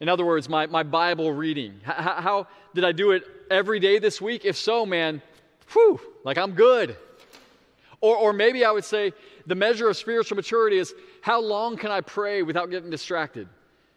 In 0.00 0.08
other 0.08 0.24
words, 0.24 0.48
my, 0.48 0.66
my 0.66 0.82
Bible 0.82 1.30
reading. 1.32 1.80
How, 1.82 2.22
how 2.22 2.46
did 2.74 2.84
I 2.84 2.92
do 2.92 3.10
it 3.10 3.24
every 3.50 3.80
day 3.80 3.98
this 3.98 4.20
week? 4.20 4.46
If 4.46 4.56
so, 4.56 4.86
man, 4.86 5.20
whew, 5.72 6.00
like 6.24 6.38
I'm 6.38 6.52
good. 6.52 6.96
Or, 8.00 8.16
or 8.16 8.32
maybe 8.32 8.64
I 8.64 8.70
would 8.70 8.84
say 8.84 9.12
the 9.46 9.54
measure 9.54 9.88
of 9.88 9.96
spiritual 9.96 10.36
maturity 10.36 10.78
is 10.78 10.94
how 11.20 11.40
long 11.40 11.76
can 11.76 11.90
I 11.90 12.00
pray 12.00 12.42
without 12.42 12.70
getting 12.70 12.90
distracted? 12.90 13.48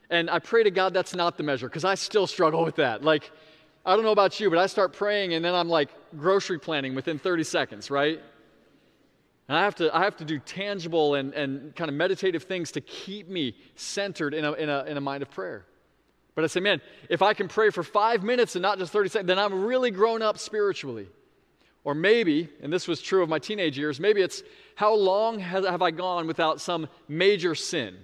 And 0.10 0.30
I 0.30 0.40
pray 0.40 0.64
to 0.64 0.72
God 0.72 0.94
that's 0.94 1.16
not 1.16 1.38
the 1.38 1.44
measure 1.44 1.68
because 1.68 1.86
I 1.86 1.96
still 1.96 2.28
struggle 2.28 2.64
with 2.64 2.76
that. 2.76 3.04
Like, 3.04 3.32
I 3.86 3.96
don't 3.96 4.04
know 4.04 4.12
about 4.12 4.40
you, 4.40 4.50
but 4.50 4.60
I 4.60 4.68
start 4.68 4.94
praying 4.94 5.34
and 5.34 5.44
then 5.44 5.56
I'm 5.56 5.70
like 5.70 5.90
grocery 6.18 6.60
planning 6.60 6.96
within 6.96 7.18
30 7.18 7.44
seconds, 7.44 7.90
right? 7.90 8.20
And 9.48 9.58
I 9.58 9.62
have 9.64 9.76
to, 9.76 9.96
I 9.96 10.04
have 10.04 10.18
to 10.18 10.26
do 10.26 10.40
tangible 10.40 11.16
and, 11.16 11.34
and 11.34 11.76
kind 11.76 11.90
of 11.90 11.96
meditative 11.96 12.44
things 12.44 12.72
to 12.74 12.82
keep 12.82 13.28
me 13.28 13.56
centered 13.76 14.34
in 14.34 14.46
a, 14.46 14.54
in, 14.54 14.70
a, 14.70 14.84
in 14.84 14.98
a 14.98 15.02
mind 15.02 15.22
of 15.22 15.32
prayer. 15.32 15.66
But 16.36 16.44
I 16.44 16.48
say, 16.48 16.62
man, 16.62 16.82
if 17.10 17.22
I 17.22 17.34
can 17.34 17.48
pray 17.48 17.70
for 17.70 17.84
five 17.84 18.24
minutes 18.24 18.56
and 18.56 18.62
not 18.62 18.80
just 18.80 18.92
30 18.92 19.10
seconds, 19.10 19.28
then 19.28 19.40
I'm 19.40 19.66
really 19.66 19.92
grown 19.92 20.22
up 20.22 20.38
spiritually. 20.38 21.08
Or 21.84 21.94
maybe, 21.94 22.50
and 22.62 22.72
this 22.72 22.88
was 22.88 23.02
true 23.02 23.24
of 23.24 23.30
my 23.30 23.40
teenage 23.40 23.78
years, 23.78 24.00
maybe 24.00 24.22
it's 24.22 24.42
how 24.76 24.94
long 24.96 25.40
has, 25.40 25.66
have 25.66 25.82
I 25.82 25.92
gone 25.92 26.28
without 26.28 26.62
some 26.62 26.88
major 27.08 27.56
sin? 27.56 27.98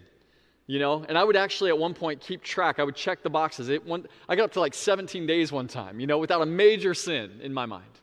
you 0.70 0.78
know 0.78 1.04
and 1.10 1.18
i 1.18 1.24
would 1.24 1.36
actually 1.36 1.72
at 1.72 1.78
one 1.78 1.96
point 1.96 2.22
keep 2.22 2.44
track. 2.44 2.80
I 2.80 2.84
would 2.84 2.96
check 2.96 3.24
the 3.24 3.30
boxes. 3.30 3.70
It, 3.70 3.86
one, 3.86 4.06
i 4.30 4.36
got 4.36 4.44
up 4.46 4.52
to 4.54 4.60
like 4.60 4.76
17 4.76 5.26
days 5.26 5.52
one 5.52 5.68
time 5.68 6.00
you 6.00 6.08
know 6.08 6.20
without 6.20 6.42
a 6.42 6.46
major 6.46 6.94
sin 6.94 7.40
in 7.42 7.54
my 7.54 7.66
mind. 7.66 7.96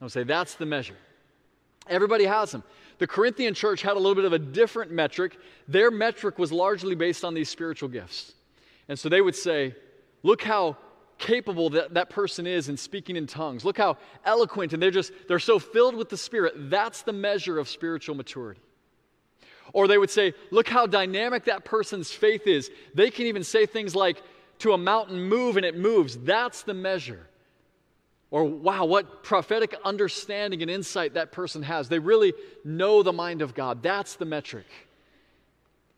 I 0.00 0.04
would 0.04 0.12
say 0.12 0.22
that's 0.22 0.54
the 0.54 0.66
measure. 0.66 0.96
Everybody 1.88 2.24
has 2.24 2.52
them. 2.52 2.62
The 2.98 3.06
corinthian 3.06 3.54
church 3.54 3.82
had 3.82 3.94
a 3.94 3.98
little 3.98 4.14
bit 4.14 4.24
of 4.24 4.32
a 4.32 4.38
different 4.38 4.92
metric. 4.92 5.36
Their 5.66 5.90
metric 5.90 6.38
was 6.38 6.52
largely 6.52 6.94
based 6.94 7.24
on 7.24 7.34
these 7.34 7.48
spiritual 7.48 7.88
gifts. 7.88 8.32
And 8.88 8.96
so 8.96 9.08
they 9.08 9.20
would 9.20 9.34
say 9.34 9.74
look 10.22 10.42
how 10.42 10.76
capable 11.18 11.70
that, 11.70 11.94
that 11.94 12.10
person 12.10 12.46
is 12.46 12.68
in 12.68 12.76
speaking 12.76 13.16
in 13.16 13.26
tongues 13.26 13.64
look 13.64 13.78
how 13.78 13.96
eloquent 14.24 14.72
and 14.72 14.82
they're 14.82 14.90
just 14.90 15.12
they're 15.28 15.38
so 15.38 15.58
filled 15.58 15.94
with 15.94 16.08
the 16.08 16.16
spirit 16.16 16.52
that's 16.70 17.02
the 17.02 17.12
measure 17.12 17.58
of 17.58 17.68
spiritual 17.68 18.14
maturity 18.14 18.60
or 19.74 19.88
they 19.88 19.98
would 19.98 20.10
say, 20.10 20.32
Look 20.50 20.68
how 20.68 20.86
dynamic 20.86 21.44
that 21.44 21.66
person's 21.66 22.10
faith 22.10 22.46
is. 22.46 22.70
They 22.94 23.10
can 23.10 23.26
even 23.26 23.44
say 23.44 23.66
things 23.66 23.94
like, 23.94 24.22
To 24.60 24.72
a 24.72 24.78
mountain, 24.78 25.20
move, 25.20 25.58
and 25.58 25.66
it 25.66 25.76
moves. 25.76 26.16
That's 26.16 26.62
the 26.62 26.72
measure. 26.72 27.28
Or, 28.30 28.44
wow, 28.44 28.84
what 28.84 29.22
prophetic 29.22 29.76
understanding 29.84 30.62
and 30.62 30.70
insight 30.70 31.14
that 31.14 31.30
person 31.30 31.62
has. 31.62 31.88
They 31.88 31.98
really 31.98 32.32
know 32.64 33.02
the 33.02 33.12
mind 33.12 33.42
of 33.42 33.54
God. 33.54 33.82
That's 33.82 34.16
the 34.16 34.24
metric. 34.24 34.66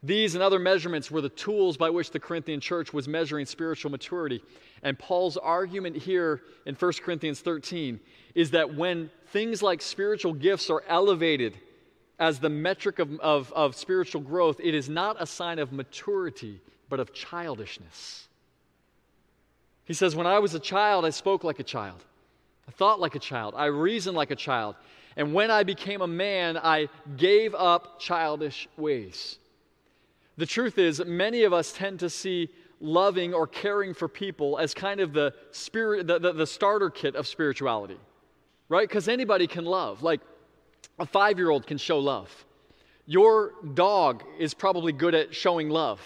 These 0.07 0.35
and 0.35 0.43
other 0.43 0.61
measurements 0.61 1.11
were 1.11 1.21
the 1.21 1.29
tools 1.29 1.77
by 1.77 1.91
which 1.91 2.13
the 2.13 2.21
Corinthian 2.21 2.61
church 2.61 2.93
was 2.93 3.09
measuring 3.09 3.45
spiritual 3.45 3.91
maturity. 3.91 4.41
And 4.85 4.97
Paul's 4.97 5.37
argument 5.37 5.97
here 5.97 6.43
in 6.65 6.77
1 6.77 6.93
Corinthians 7.03 7.41
13 7.41 7.99
is 8.37 8.53
that 8.53 8.73
when 8.73 9.11
things 9.29 9.63
like 9.63 9.83
spiritual 9.83 10.33
gifts 10.33 10.71
are 10.71 10.85
elevated 10.87 11.59
as 12.21 12.39
the 12.39 12.49
metric 12.49 13.01
of, 13.01 13.19
of, 13.19 13.53
of 13.53 13.75
spiritual 13.75 14.21
growth, 14.21 14.61
it 14.63 14.77
is 14.77 14.89
not 14.89 15.17
a 15.19 15.27
sign 15.27 15.59
of 15.59 15.73
maturity, 15.73 16.61
but 16.89 17.01
of 17.01 17.13
childishness. 17.13 18.29
He 19.87 19.95
says, 19.95 20.15
When 20.15 20.27
I 20.27 20.39
was 20.39 20.55
a 20.55 20.61
child, 20.61 21.05
I 21.05 21.11
spoke 21.11 21.43
like 21.43 21.59
a 21.59 21.65
child. 21.65 22.05
I 22.69 22.71
thought 22.71 23.01
like 23.01 23.17
a 23.17 23.21
child. 23.21 23.55
I 23.57 23.67
reasoned 23.67 24.17
like 24.17 24.31
a 24.31 24.37
child. 24.37 24.77
And 25.17 25.35
when 25.35 25.51
I 25.51 25.65
became 25.65 26.01
a 26.01 26.07
man, 26.07 26.57
I 26.57 26.91
gave 27.17 27.57
up 27.57 27.99
childish 27.99 28.69
ways. 28.77 29.39
The 30.37 30.47
truth 30.47 30.79
is, 30.79 31.03
many 31.05 31.45
of 31.45 31.53
us 31.53 31.73
tend 31.73 32.01
to 32.01 32.11
see 32.11 32.51
loving 32.81 33.33
or 33.33 33.47
caring 33.47 33.95
for 33.95 34.07
people 34.07 34.59
as 34.59 34.75
kind 34.75 35.01
of 35.01 35.13
the 35.13 35.33
spirit, 35.51 36.07
the, 36.07 36.19
the, 36.19 36.33
the 36.33 36.47
starter 36.47 36.91
kit 36.91 37.17
of 37.17 37.27
spirituality, 37.27 37.99
right? 38.69 38.87
Because 38.87 39.09
anybody 39.09 39.47
can 39.47 39.65
love. 39.65 40.03
Like, 40.03 40.21
a 40.99 41.07
five 41.07 41.39
year 41.39 41.51
old 41.51 41.67
can 41.67 41.79
show 41.79 41.99
love. 41.99 42.45
Your 43.07 43.53
dog 43.75 44.25
is 44.39 44.55
probably 44.55 44.93
good 44.93 45.15
at 45.15 45.35
showing 45.35 45.69
love. 45.69 46.01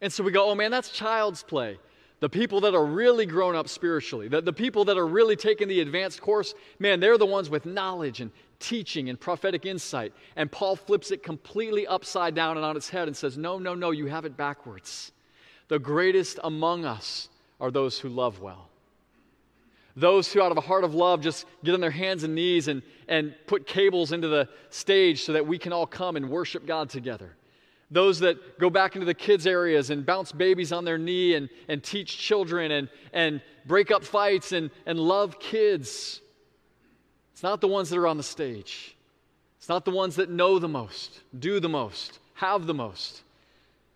And 0.00 0.12
so 0.12 0.22
we 0.22 0.32
go, 0.32 0.50
oh 0.50 0.54
man, 0.54 0.70
that's 0.70 0.90
child's 0.90 1.42
play. 1.42 1.78
The 2.20 2.28
people 2.28 2.62
that 2.62 2.74
are 2.74 2.84
really 2.84 3.26
grown 3.26 3.54
up 3.54 3.68
spiritually, 3.68 4.28
the, 4.28 4.40
the 4.40 4.52
people 4.52 4.86
that 4.86 4.96
are 4.96 5.06
really 5.06 5.36
taking 5.36 5.68
the 5.68 5.80
advanced 5.80 6.20
course, 6.20 6.54
man, 6.78 6.98
they're 7.00 7.18
the 7.18 7.26
ones 7.26 7.50
with 7.50 7.66
knowledge 7.66 8.20
and 8.20 8.30
teaching 8.58 9.08
and 9.08 9.18
prophetic 9.18 9.66
insight. 9.66 10.12
And 10.36 10.50
Paul 10.50 10.76
flips 10.76 11.10
it 11.10 11.22
completely 11.22 11.86
upside 11.86 12.34
down 12.34 12.56
and 12.56 12.64
on 12.64 12.76
its 12.76 12.88
head 12.88 13.08
and 13.08 13.16
says, 13.16 13.36
no, 13.36 13.58
no, 13.58 13.74
no, 13.74 13.90
you 13.90 14.06
have 14.06 14.24
it 14.24 14.36
backwards. 14.36 15.12
The 15.68 15.78
greatest 15.78 16.38
among 16.44 16.84
us 16.84 17.28
are 17.60 17.70
those 17.70 17.98
who 17.98 18.08
love 18.08 18.40
well. 18.40 18.68
Those 19.96 20.30
who, 20.30 20.42
out 20.42 20.52
of 20.52 20.58
a 20.58 20.62
heart 20.62 20.84
of 20.84 20.94
love, 20.94 21.22
just 21.22 21.46
get 21.64 21.72
on 21.72 21.80
their 21.80 21.90
hands 21.90 22.22
and 22.22 22.34
knees 22.34 22.68
and, 22.68 22.82
and 23.08 23.34
put 23.46 23.66
cables 23.66 24.12
into 24.12 24.28
the 24.28 24.48
stage 24.68 25.22
so 25.22 25.32
that 25.32 25.46
we 25.46 25.58
can 25.58 25.72
all 25.72 25.86
come 25.86 26.16
and 26.16 26.28
worship 26.28 26.66
God 26.66 26.90
together. 26.90 27.34
Those 27.90 28.18
that 28.20 28.58
go 28.58 28.68
back 28.68 28.96
into 28.96 29.06
the 29.06 29.14
kids' 29.14 29.46
areas 29.46 29.90
and 29.90 30.04
bounce 30.04 30.32
babies 30.32 30.70
on 30.72 30.84
their 30.84 30.98
knee 30.98 31.34
and, 31.34 31.48
and 31.68 31.82
teach 31.82 32.18
children 32.18 32.72
and, 32.72 32.88
and 33.12 33.40
break 33.64 33.90
up 33.90 34.04
fights 34.04 34.52
and, 34.52 34.70
and 34.84 34.98
love 34.98 35.38
kids. 35.38 36.20
It's 37.36 37.42
not 37.42 37.60
the 37.60 37.68
ones 37.68 37.90
that 37.90 37.98
are 37.98 38.06
on 38.06 38.16
the 38.16 38.22
stage. 38.22 38.96
It's 39.58 39.68
not 39.68 39.84
the 39.84 39.90
ones 39.90 40.16
that 40.16 40.30
know 40.30 40.58
the 40.58 40.68
most, 40.68 41.20
do 41.38 41.60
the 41.60 41.68
most, 41.68 42.18
have 42.32 42.66
the 42.66 42.72
most. 42.72 43.24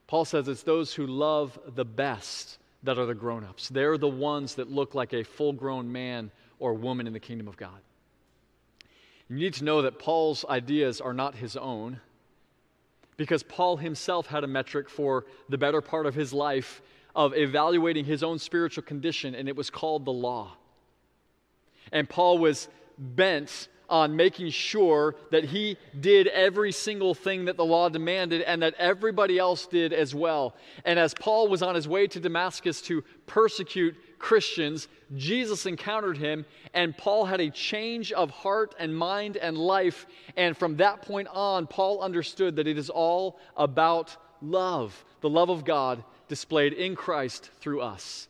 Paul 0.08 0.26
says 0.26 0.46
it's 0.46 0.62
those 0.62 0.92
who 0.92 1.06
love 1.06 1.58
the 1.74 1.86
best 1.86 2.58
that 2.82 2.98
are 2.98 3.06
the 3.06 3.14
grown 3.14 3.42
ups. 3.42 3.70
They're 3.70 3.96
the 3.96 4.06
ones 4.06 4.56
that 4.56 4.70
look 4.70 4.94
like 4.94 5.14
a 5.14 5.24
full 5.24 5.54
grown 5.54 5.90
man 5.90 6.30
or 6.58 6.74
woman 6.74 7.06
in 7.06 7.14
the 7.14 7.18
kingdom 7.18 7.48
of 7.48 7.56
God. 7.56 7.80
You 9.30 9.36
need 9.36 9.54
to 9.54 9.64
know 9.64 9.80
that 9.80 9.98
Paul's 9.98 10.44
ideas 10.46 11.00
are 11.00 11.14
not 11.14 11.34
his 11.34 11.56
own 11.56 11.98
because 13.16 13.42
Paul 13.42 13.78
himself 13.78 14.26
had 14.26 14.44
a 14.44 14.48
metric 14.48 14.90
for 14.90 15.24
the 15.48 15.56
better 15.56 15.80
part 15.80 16.04
of 16.04 16.14
his 16.14 16.34
life 16.34 16.82
of 17.16 17.34
evaluating 17.34 18.04
his 18.04 18.22
own 18.22 18.38
spiritual 18.38 18.82
condition, 18.82 19.34
and 19.34 19.48
it 19.48 19.56
was 19.56 19.70
called 19.70 20.04
the 20.04 20.12
law. 20.12 20.58
And 21.90 22.06
Paul 22.06 22.36
was 22.36 22.68
bent 23.00 23.68
on 23.88 24.14
making 24.14 24.50
sure 24.50 25.16
that 25.32 25.44
he 25.44 25.76
did 25.98 26.28
every 26.28 26.70
single 26.70 27.12
thing 27.12 27.46
that 27.46 27.56
the 27.56 27.64
law 27.64 27.88
demanded 27.88 28.40
and 28.42 28.62
that 28.62 28.72
everybody 28.78 29.36
else 29.36 29.66
did 29.66 29.92
as 29.92 30.14
well. 30.14 30.54
And 30.84 30.98
as 30.98 31.12
Paul 31.12 31.48
was 31.48 31.60
on 31.60 31.74
his 31.74 31.88
way 31.88 32.06
to 32.06 32.20
Damascus 32.20 32.80
to 32.82 33.02
persecute 33.26 33.96
Christians, 34.20 34.86
Jesus 35.16 35.66
encountered 35.66 36.18
him, 36.18 36.46
and 36.72 36.96
Paul 36.96 37.24
had 37.24 37.40
a 37.40 37.50
change 37.50 38.12
of 38.12 38.30
heart 38.30 38.74
and 38.78 38.96
mind 38.96 39.36
and 39.36 39.58
life. 39.58 40.06
And 40.36 40.56
from 40.56 40.76
that 40.76 41.02
point 41.02 41.26
on, 41.32 41.66
Paul 41.66 42.00
understood 42.00 42.54
that 42.56 42.68
it 42.68 42.78
is 42.78 42.90
all 42.90 43.40
about 43.56 44.16
love, 44.40 45.04
the 45.20 45.30
love 45.30 45.50
of 45.50 45.64
God 45.64 46.04
displayed 46.28 46.74
in 46.74 46.94
Christ 46.94 47.50
through 47.60 47.80
us. 47.80 48.28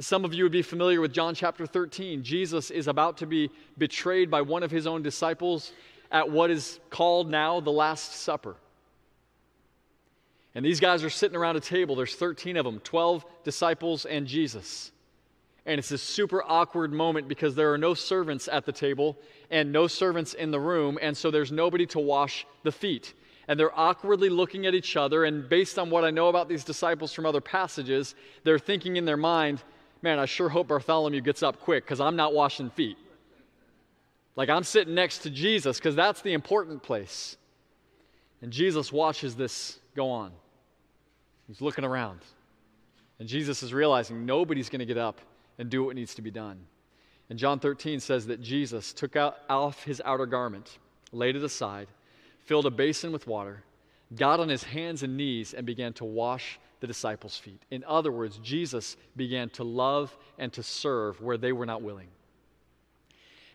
Some 0.00 0.24
of 0.24 0.32
you 0.32 0.44
would 0.44 0.52
be 0.52 0.62
familiar 0.62 1.00
with 1.00 1.12
John 1.12 1.34
chapter 1.34 1.66
13. 1.66 2.22
Jesus 2.22 2.70
is 2.70 2.86
about 2.86 3.16
to 3.18 3.26
be 3.26 3.50
betrayed 3.78 4.30
by 4.30 4.42
one 4.42 4.62
of 4.62 4.70
his 4.70 4.86
own 4.86 5.02
disciples 5.02 5.72
at 6.12 6.30
what 6.30 6.50
is 6.50 6.78
called 6.88 7.28
now 7.28 7.58
the 7.58 7.72
Last 7.72 8.14
Supper. 8.14 8.54
And 10.54 10.64
these 10.64 10.78
guys 10.78 11.02
are 11.02 11.10
sitting 11.10 11.36
around 11.36 11.56
a 11.56 11.60
table. 11.60 11.96
There's 11.96 12.14
13 12.14 12.56
of 12.56 12.64
them, 12.64 12.78
12 12.80 13.24
disciples 13.42 14.06
and 14.06 14.26
Jesus. 14.26 14.92
And 15.66 15.80
it's 15.80 15.88
this 15.88 16.02
super 16.02 16.44
awkward 16.46 16.92
moment 16.92 17.26
because 17.26 17.56
there 17.56 17.72
are 17.72 17.78
no 17.78 17.92
servants 17.92 18.48
at 18.48 18.64
the 18.64 18.72
table 18.72 19.18
and 19.50 19.72
no 19.72 19.88
servants 19.88 20.32
in 20.34 20.52
the 20.52 20.60
room, 20.60 20.98
and 21.02 21.16
so 21.16 21.30
there's 21.30 21.52
nobody 21.52 21.86
to 21.86 21.98
wash 21.98 22.46
the 22.62 22.72
feet. 22.72 23.14
And 23.48 23.58
they're 23.58 23.76
awkwardly 23.78 24.30
looking 24.30 24.64
at 24.66 24.74
each 24.74 24.96
other, 24.96 25.24
and 25.24 25.48
based 25.48 25.78
on 25.78 25.90
what 25.90 26.04
I 26.04 26.10
know 26.10 26.28
about 26.28 26.48
these 26.48 26.64
disciples 26.64 27.12
from 27.12 27.26
other 27.26 27.40
passages, 27.40 28.14
they're 28.44 28.58
thinking 28.58 28.96
in 28.96 29.04
their 29.04 29.16
mind, 29.16 29.62
man, 30.02 30.18
I 30.18 30.26
sure 30.26 30.48
hope 30.48 30.68
Bartholomew 30.68 31.20
gets 31.20 31.42
up 31.42 31.60
quick 31.60 31.84
because 31.84 32.00
I'm 32.00 32.16
not 32.16 32.34
washing 32.34 32.70
feet. 32.70 32.96
Like 34.36 34.48
I'm 34.48 34.64
sitting 34.64 34.94
next 34.94 35.18
to 35.18 35.30
Jesus 35.30 35.78
because 35.78 35.96
that's 35.96 36.22
the 36.22 36.32
important 36.32 36.82
place. 36.82 37.36
And 38.40 38.52
Jesus 38.52 38.92
watches 38.92 39.34
this 39.34 39.78
go 39.96 40.10
on. 40.10 40.30
He's 41.48 41.60
looking 41.60 41.84
around. 41.84 42.20
And 43.18 43.28
Jesus 43.28 43.62
is 43.62 43.74
realizing 43.74 44.26
nobody's 44.26 44.68
going 44.68 44.78
to 44.78 44.86
get 44.86 44.98
up 44.98 45.20
and 45.58 45.68
do 45.68 45.82
what 45.82 45.96
needs 45.96 46.14
to 46.14 46.22
be 46.22 46.30
done. 46.30 46.60
And 47.30 47.38
John 47.38 47.58
13 47.58 48.00
says 48.00 48.26
that 48.28 48.40
Jesus 48.40 48.92
took 48.92 49.16
out 49.16 49.38
off 49.50 49.82
his 49.82 50.00
outer 50.04 50.26
garment, 50.26 50.78
laid 51.12 51.36
it 51.36 51.42
aside, 51.42 51.88
filled 52.44 52.66
a 52.66 52.70
basin 52.70 53.12
with 53.12 53.26
water, 53.26 53.64
got 54.14 54.40
on 54.40 54.48
his 54.48 54.62
hands 54.62 55.02
and 55.02 55.16
knees, 55.16 55.52
and 55.52 55.66
began 55.66 55.92
to 55.94 56.04
wash 56.04 56.58
the 56.80 56.86
disciples' 56.86 57.36
feet. 57.36 57.62
In 57.70 57.84
other 57.84 58.12
words, 58.12 58.38
Jesus 58.38 58.96
began 59.16 59.50
to 59.50 59.64
love 59.64 60.16
and 60.38 60.52
to 60.52 60.62
serve 60.62 61.20
where 61.20 61.36
they 61.36 61.52
were 61.52 61.66
not 61.66 61.82
willing. 61.82 62.08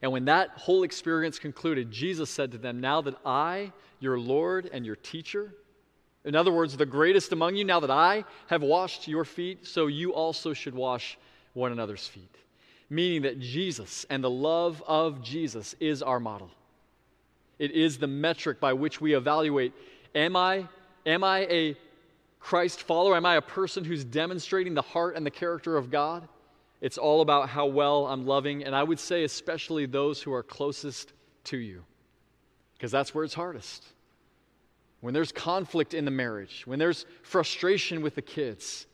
And 0.01 0.11
when 0.11 0.25
that 0.25 0.49
whole 0.49 0.83
experience 0.83 1.39
concluded, 1.39 1.89
Jesus 1.89 2.29
said 2.29 2.51
to 2.51 2.57
them, 2.57 2.81
Now 2.81 3.01
that 3.01 3.15
I, 3.25 3.71
your 3.99 4.19
Lord 4.19 4.69
and 4.73 4.85
your 4.85 4.97
teacher, 4.97 5.53
in 6.25 6.35
other 6.35 6.51
words, 6.51 6.77
the 6.77 6.85
greatest 6.85 7.31
among 7.31 7.55
you, 7.55 7.65
now 7.65 7.79
that 7.81 7.91
I 7.91 8.23
have 8.47 8.61
washed 8.61 9.07
your 9.07 9.25
feet, 9.25 9.65
so 9.65 9.87
you 9.87 10.13
also 10.13 10.53
should 10.53 10.73
wash 10.73 11.17
one 11.53 11.71
another's 11.71 12.07
feet. 12.07 12.35
Meaning 12.89 13.23
that 13.23 13.39
Jesus 13.39 14.05
and 14.09 14.23
the 14.23 14.29
love 14.29 14.81
of 14.87 15.21
Jesus 15.21 15.75
is 15.79 16.01
our 16.01 16.19
model. 16.19 16.51
It 17.59 17.71
is 17.71 17.97
the 17.97 18.07
metric 18.07 18.59
by 18.59 18.73
which 18.73 19.01
we 19.01 19.15
evaluate 19.15 19.73
am 20.15 20.35
I, 20.35 20.67
am 21.05 21.23
I 21.23 21.39
a 21.49 21.77
Christ 22.43 22.83
follower? 22.83 23.15
Am 23.15 23.25
I 23.25 23.35
a 23.35 23.41
person 23.41 23.83
who's 23.83 24.03
demonstrating 24.03 24.73
the 24.73 24.81
heart 24.81 25.15
and 25.15 25.25
the 25.25 25.31
character 25.31 25.77
of 25.77 25.89
God? 25.89 26.27
It's 26.81 26.97
all 26.97 27.21
about 27.21 27.49
how 27.49 27.65
well 27.65 28.05
I'm 28.05 28.27
loving, 28.27 28.63
and 28.63 28.75
I 28.75 28.83
would 28.83 28.99
say, 28.99 29.23
especially 29.23 29.85
those 29.85 30.21
who 30.21 30.33
are 30.33 30.43
closest 30.43 31.13
to 31.45 31.57
you, 31.57 31.83
because 32.73 32.91
that's 32.91 33.15
where 33.15 33.23
it's 33.23 33.33
hardest 33.33 33.85
when 35.03 35.13
there's 35.13 35.33
conflict 35.33 35.93
in 35.93 36.05
the 36.05 36.11
marriage, 36.11 36.63
when 36.65 36.79
there's 36.79 37.05
frustration 37.23 38.01
with 38.01 38.15
the 38.15 38.21
kids, 38.21 38.87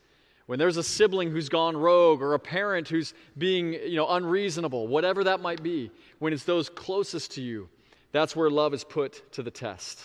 when 0.46 0.58
there's 0.58 0.76
a 0.76 0.82
sibling 0.82 1.30
who's 1.30 1.48
gone 1.48 1.76
rogue 1.76 2.20
or 2.20 2.34
a 2.34 2.38
parent 2.38 2.88
who's 2.88 3.14
being 3.38 3.74
you 3.74 3.94
know, 3.94 4.08
unreasonable, 4.08 4.88
whatever 4.88 5.22
that 5.22 5.38
might 5.38 5.62
be, 5.62 5.88
when 6.18 6.32
it's 6.32 6.42
those 6.42 6.68
closest 6.68 7.30
to 7.30 7.40
you, 7.40 7.68
that's 8.10 8.34
where 8.34 8.50
love 8.50 8.74
is 8.74 8.82
put 8.82 9.30
to 9.34 9.44
the 9.44 9.52
test. 9.52 10.00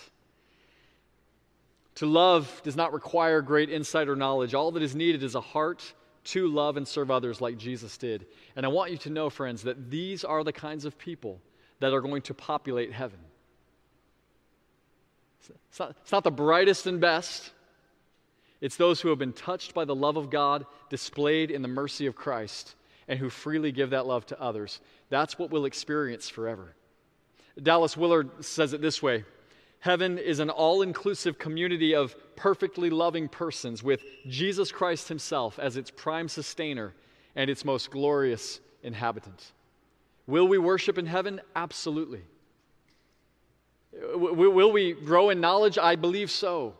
To 1.96 2.06
love 2.06 2.60
does 2.62 2.76
not 2.76 2.92
require 2.92 3.42
great 3.42 3.70
insight 3.70 4.08
or 4.08 4.16
knowledge. 4.16 4.54
All 4.54 4.70
that 4.72 4.82
is 4.82 4.94
needed 4.94 5.22
is 5.22 5.34
a 5.34 5.40
heart 5.40 5.94
to 6.24 6.46
love 6.48 6.76
and 6.76 6.86
serve 6.86 7.10
others 7.10 7.40
like 7.40 7.56
Jesus 7.56 7.96
did. 7.96 8.26
And 8.54 8.66
I 8.66 8.68
want 8.68 8.90
you 8.90 8.98
to 8.98 9.10
know, 9.10 9.30
friends, 9.30 9.62
that 9.62 9.90
these 9.90 10.24
are 10.24 10.44
the 10.44 10.52
kinds 10.52 10.84
of 10.84 10.98
people 10.98 11.40
that 11.80 11.92
are 11.92 12.00
going 12.00 12.22
to 12.22 12.34
populate 12.34 12.92
heaven. 12.92 13.18
It's 15.70 15.78
not, 15.78 15.96
it's 16.02 16.12
not 16.12 16.24
the 16.24 16.30
brightest 16.30 16.86
and 16.86 17.00
best. 17.00 17.52
It's 18.60 18.76
those 18.76 19.00
who 19.00 19.10
have 19.10 19.18
been 19.18 19.32
touched 19.32 19.74
by 19.74 19.84
the 19.84 19.94
love 19.94 20.16
of 20.16 20.30
God 20.30 20.66
displayed 20.90 21.50
in 21.50 21.62
the 21.62 21.68
mercy 21.68 22.06
of 22.06 22.16
Christ 22.16 22.74
and 23.08 23.18
who 23.18 23.30
freely 23.30 23.72
give 23.72 23.90
that 23.90 24.06
love 24.06 24.26
to 24.26 24.40
others. 24.40 24.80
That's 25.08 25.38
what 25.38 25.50
we'll 25.50 25.66
experience 25.66 26.28
forever. 26.28 26.74
Dallas 27.62 27.96
Willard 27.96 28.44
says 28.44 28.72
it 28.72 28.82
this 28.82 29.02
way 29.02 29.24
Heaven 29.86 30.18
is 30.18 30.40
an 30.40 30.50
all 30.50 30.82
inclusive 30.82 31.38
community 31.38 31.94
of 31.94 32.16
perfectly 32.34 32.90
loving 32.90 33.28
persons 33.28 33.84
with 33.84 34.02
Jesus 34.26 34.72
Christ 34.72 35.08
Himself 35.08 35.60
as 35.60 35.76
its 35.76 35.92
prime 35.92 36.26
sustainer 36.28 36.92
and 37.36 37.48
its 37.48 37.64
most 37.64 37.92
glorious 37.92 38.58
inhabitant. 38.82 39.52
Will 40.26 40.48
we 40.48 40.58
worship 40.58 40.98
in 40.98 41.06
heaven? 41.06 41.40
Absolutely. 41.54 42.22
Will 43.92 44.72
we 44.72 44.92
grow 44.92 45.30
in 45.30 45.40
knowledge? 45.40 45.78
I 45.78 45.94
believe 45.94 46.32
so. 46.32 46.74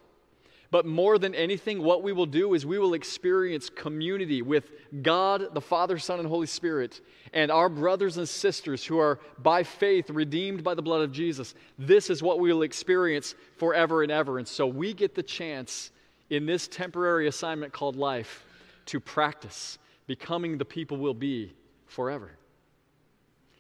But 0.71 0.85
more 0.85 1.19
than 1.19 1.35
anything, 1.35 1.83
what 1.83 2.03
we 2.03 2.13
will 2.13 2.27
do 2.27 2.55
is 2.55 2.67
we 2.67 2.79
will 2.79 2.95
experience 2.95 3.71
community 3.71 4.43
with 4.43 4.71
God, 5.03 5.55
the 5.55 5.61
Father, 5.61 5.99
Son, 5.99 6.19
and 6.19 6.29
Holy 6.29 6.47
Spirit, 6.47 7.01
and 7.33 7.51
our 7.51 7.69
brothers 7.69 8.17
and 8.17 8.29
sisters 8.29 8.85
who 8.85 8.99
are 8.99 9.21
by 9.39 9.63
faith 9.63 10.11
redeemed 10.11 10.65
by 10.65 10.75
the 10.75 10.83
blood 10.83 11.03
of 11.03 11.13
Jesus. 11.13 11.55
This 11.79 12.11
is 12.11 12.23
what 12.23 12.41
we 12.41 12.53
will 12.53 12.63
experience 12.63 13.35
forever 13.57 14.03
and 14.03 14.11
ever. 14.11 14.39
And 14.39 14.49
so 14.49 14.67
we 14.67 14.93
get 14.93 15.15
the 15.15 15.23
chance 15.23 15.93
in 16.31 16.47
this 16.47 16.67
temporary 16.67 17.29
assignment 17.29 17.73
called 17.73 17.97
life 17.97 18.45
to 18.87 18.99
practice 18.99 19.79
becoming 20.07 20.59
the 20.59 20.65
people 20.65 20.97
we'll 20.97 21.15
be 21.15 21.53
forever. 21.87 22.33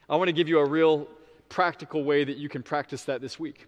I 0.08 0.16
want 0.16 0.28
to 0.28 0.32
give 0.32 0.48
you 0.48 0.58
a 0.58 0.68
real 0.68 1.08
practical 1.48 2.04
way 2.04 2.24
that 2.24 2.36
you 2.36 2.48
can 2.48 2.62
practice 2.62 3.04
that 3.04 3.20
this 3.20 3.38
week. 3.38 3.66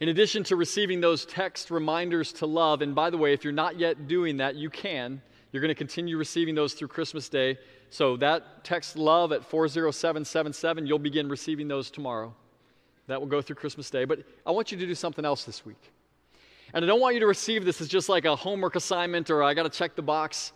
In 0.00 0.08
addition 0.08 0.42
to 0.44 0.56
receiving 0.56 1.00
those 1.00 1.24
text 1.24 1.70
reminders 1.70 2.32
to 2.34 2.46
love, 2.46 2.82
and 2.82 2.94
by 2.94 3.10
the 3.10 3.18
way, 3.18 3.32
if 3.32 3.44
you're 3.44 3.52
not 3.52 3.78
yet 3.78 4.08
doing 4.08 4.38
that, 4.38 4.56
you 4.56 4.70
can. 4.70 5.22
You're 5.52 5.60
going 5.60 5.68
to 5.68 5.74
continue 5.74 6.16
receiving 6.16 6.54
those 6.54 6.72
through 6.74 6.88
Christmas 6.88 7.28
Day. 7.28 7.58
So 7.90 8.16
that 8.16 8.64
text 8.64 8.96
love 8.96 9.32
at 9.32 9.44
40777, 9.44 10.86
you'll 10.86 10.98
begin 10.98 11.28
receiving 11.28 11.68
those 11.68 11.90
tomorrow. 11.90 12.34
That 13.06 13.20
will 13.20 13.28
go 13.28 13.42
through 13.42 13.56
Christmas 13.56 13.90
Day. 13.90 14.06
But 14.06 14.20
I 14.46 14.50
want 14.50 14.72
you 14.72 14.78
to 14.78 14.86
do 14.86 14.94
something 14.94 15.24
else 15.24 15.44
this 15.44 15.66
week. 15.66 15.92
And 16.72 16.84
I 16.84 16.88
don't 16.88 17.00
want 17.00 17.14
you 17.14 17.20
to 17.20 17.26
receive 17.26 17.66
this 17.66 17.82
as 17.82 17.88
just 17.88 18.08
like 18.08 18.24
a 18.24 18.34
homework 18.34 18.76
assignment 18.76 19.30
or 19.30 19.42
I 19.42 19.52
got 19.52 19.64
to 19.64 19.68
check 19.68 19.94
the 19.94 20.02
box. 20.02 20.52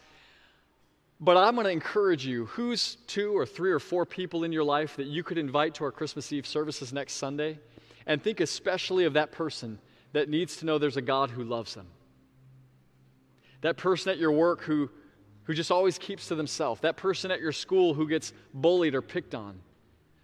But 1.21 1.37
I'm 1.37 1.55
going 1.55 1.67
to 1.67 1.71
encourage 1.71 2.27
you 2.27 2.47
who's 2.47 2.97
two 3.07 3.37
or 3.37 3.45
three 3.45 3.71
or 3.71 3.79
four 3.79 4.07
people 4.07 4.45
in 4.45 4.53
your 4.53 4.65
life 4.65 4.97
that 4.97 5.07
you 5.07 5.23
could 5.23 5.39
invite 5.39 5.75
to 5.75 5.85
our 5.85 5.93
Christmas 5.93 6.33
Eve 6.33 6.47
services 6.47 6.93
next 6.93 7.15
Sunday? 7.15 7.59
And 8.07 8.23
think 8.23 8.41
especially 8.41 9.05
of 9.05 9.15
that 9.15 9.33
person 9.33 9.79
that 10.13 10.29
needs 10.29 10.57
to 10.59 10.67
know 10.67 10.79
there's 10.79 10.97
a 10.97 11.03
God 11.03 11.31
who 11.31 11.45
loves 11.45 11.75
them. 11.75 11.87
That 13.63 13.77
person 13.77 14.11
at 14.11 14.19
your 14.19 14.33
work 14.33 14.63
who, 14.63 14.91
who 15.45 15.55
just 15.55 15.71
always 15.71 15.99
keeps 15.99 16.29
to 16.29 16.35
themselves. 16.35 16.81
That 16.83 16.97
person 16.97 17.31
at 17.31 17.41
your 17.41 17.53
school 17.53 17.95
who 17.95 18.09
gets 18.09 18.33
bullied 18.55 18.95
or 18.95 19.03
picked 19.03 19.35
on. 19.35 19.59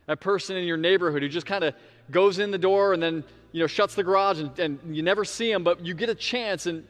That 0.06 0.20
person 0.20 0.56
in 0.56 0.64
your 0.64 0.76
neighborhood 0.76 1.22
who 1.22 1.28
just 1.28 1.46
kind 1.46 1.64
of 1.64 1.74
goes 2.10 2.38
in 2.38 2.50
the 2.50 2.58
door 2.58 2.92
and 2.92 3.02
then 3.02 3.24
you 3.52 3.60
know 3.60 3.66
shuts 3.66 3.94
the 3.94 4.02
garage 4.02 4.40
and, 4.40 4.58
and 4.58 4.96
you 4.96 5.02
never 5.02 5.24
see 5.24 5.52
them, 5.52 5.64
but 5.64 5.84
you 5.84 5.94
get 5.94 6.08
a 6.08 6.14
chance 6.14 6.66
and 6.66 6.86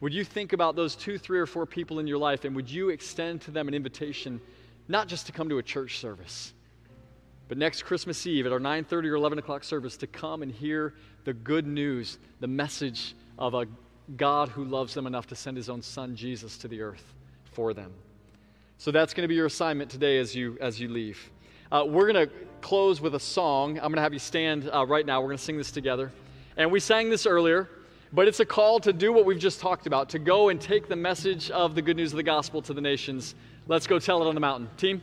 would 0.00 0.12
you 0.12 0.24
think 0.24 0.52
about 0.52 0.76
those 0.76 0.94
two, 0.94 1.18
three, 1.18 1.38
or 1.38 1.46
four 1.46 1.64
people 1.64 1.98
in 1.98 2.06
your 2.06 2.18
life 2.18 2.44
and 2.44 2.54
would 2.54 2.70
you 2.70 2.90
extend 2.90 3.40
to 3.42 3.50
them 3.50 3.68
an 3.68 3.74
invitation 3.74 4.40
not 4.88 5.08
just 5.08 5.26
to 5.26 5.32
come 5.32 5.48
to 5.48 5.58
a 5.58 5.62
church 5.62 5.98
service, 5.98 6.52
but 7.48 7.58
next 7.58 7.82
Christmas 7.82 8.26
Eve 8.26 8.46
at 8.46 8.52
our 8.52 8.58
9:30 8.58 9.08
or 9.10 9.14
11 9.14 9.38
o'clock 9.38 9.64
service 9.64 9.96
to 9.98 10.06
come 10.06 10.42
and 10.42 10.50
hear 10.50 10.94
the 11.24 11.32
good 11.32 11.66
news, 11.66 12.18
the 12.40 12.46
message 12.46 13.14
of 13.38 13.54
a 13.54 13.66
God 14.16 14.48
who 14.48 14.64
loves 14.64 14.94
them 14.94 15.06
enough 15.06 15.26
to 15.28 15.36
send 15.36 15.56
his 15.56 15.68
own 15.68 15.82
son 15.82 16.16
Jesus 16.16 16.58
to 16.58 16.68
the 16.68 16.80
earth 16.80 17.14
for 17.52 17.74
them. 17.74 17.92
So 18.78 18.90
that's 18.90 19.14
going 19.14 19.22
to 19.22 19.28
be 19.28 19.34
your 19.34 19.46
assignment 19.46 19.90
today 19.90 20.18
as 20.18 20.34
you 20.34 20.58
as 20.60 20.80
you 20.80 20.88
leave. 20.88 21.30
Uh, 21.70 21.84
we're 21.86 22.10
going 22.12 22.28
to 22.28 22.34
close 22.60 23.00
with 23.00 23.14
a 23.14 23.20
song. 23.20 23.76
I'm 23.76 23.84
going 23.84 23.94
to 23.94 24.02
have 24.02 24.12
you 24.12 24.18
stand 24.18 24.70
uh, 24.72 24.86
right 24.86 25.04
now. 25.04 25.20
We're 25.20 25.28
going 25.28 25.38
to 25.38 25.44
sing 25.44 25.58
this 25.58 25.72
together. 25.72 26.12
And 26.56 26.70
we 26.70 26.80
sang 26.80 27.10
this 27.10 27.26
earlier. 27.26 27.68
But 28.12 28.28
it's 28.28 28.40
a 28.40 28.46
call 28.46 28.78
to 28.80 28.92
do 28.92 29.12
what 29.12 29.24
we've 29.24 29.38
just 29.38 29.60
talked 29.60 29.86
about, 29.86 30.08
to 30.10 30.18
go 30.18 30.48
and 30.48 30.60
take 30.60 30.88
the 30.88 30.96
message 30.96 31.50
of 31.50 31.74
the 31.74 31.82
good 31.82 31.96
news 31.96 32.12
of 32.12 32.16
the 32.16 32.22
gospel 32.22 32.62
to 32.62 32.72
the 32.72 32.80
nations. 32.80 33.34
Let's 33.66 33.86
go 33.86 33.98
tell 33.98 34.22
it 34.22 34.28
on 34.28 34.34
the 34.34 34.40
mountain. 34.40 34.70
Team? 34.76 35.02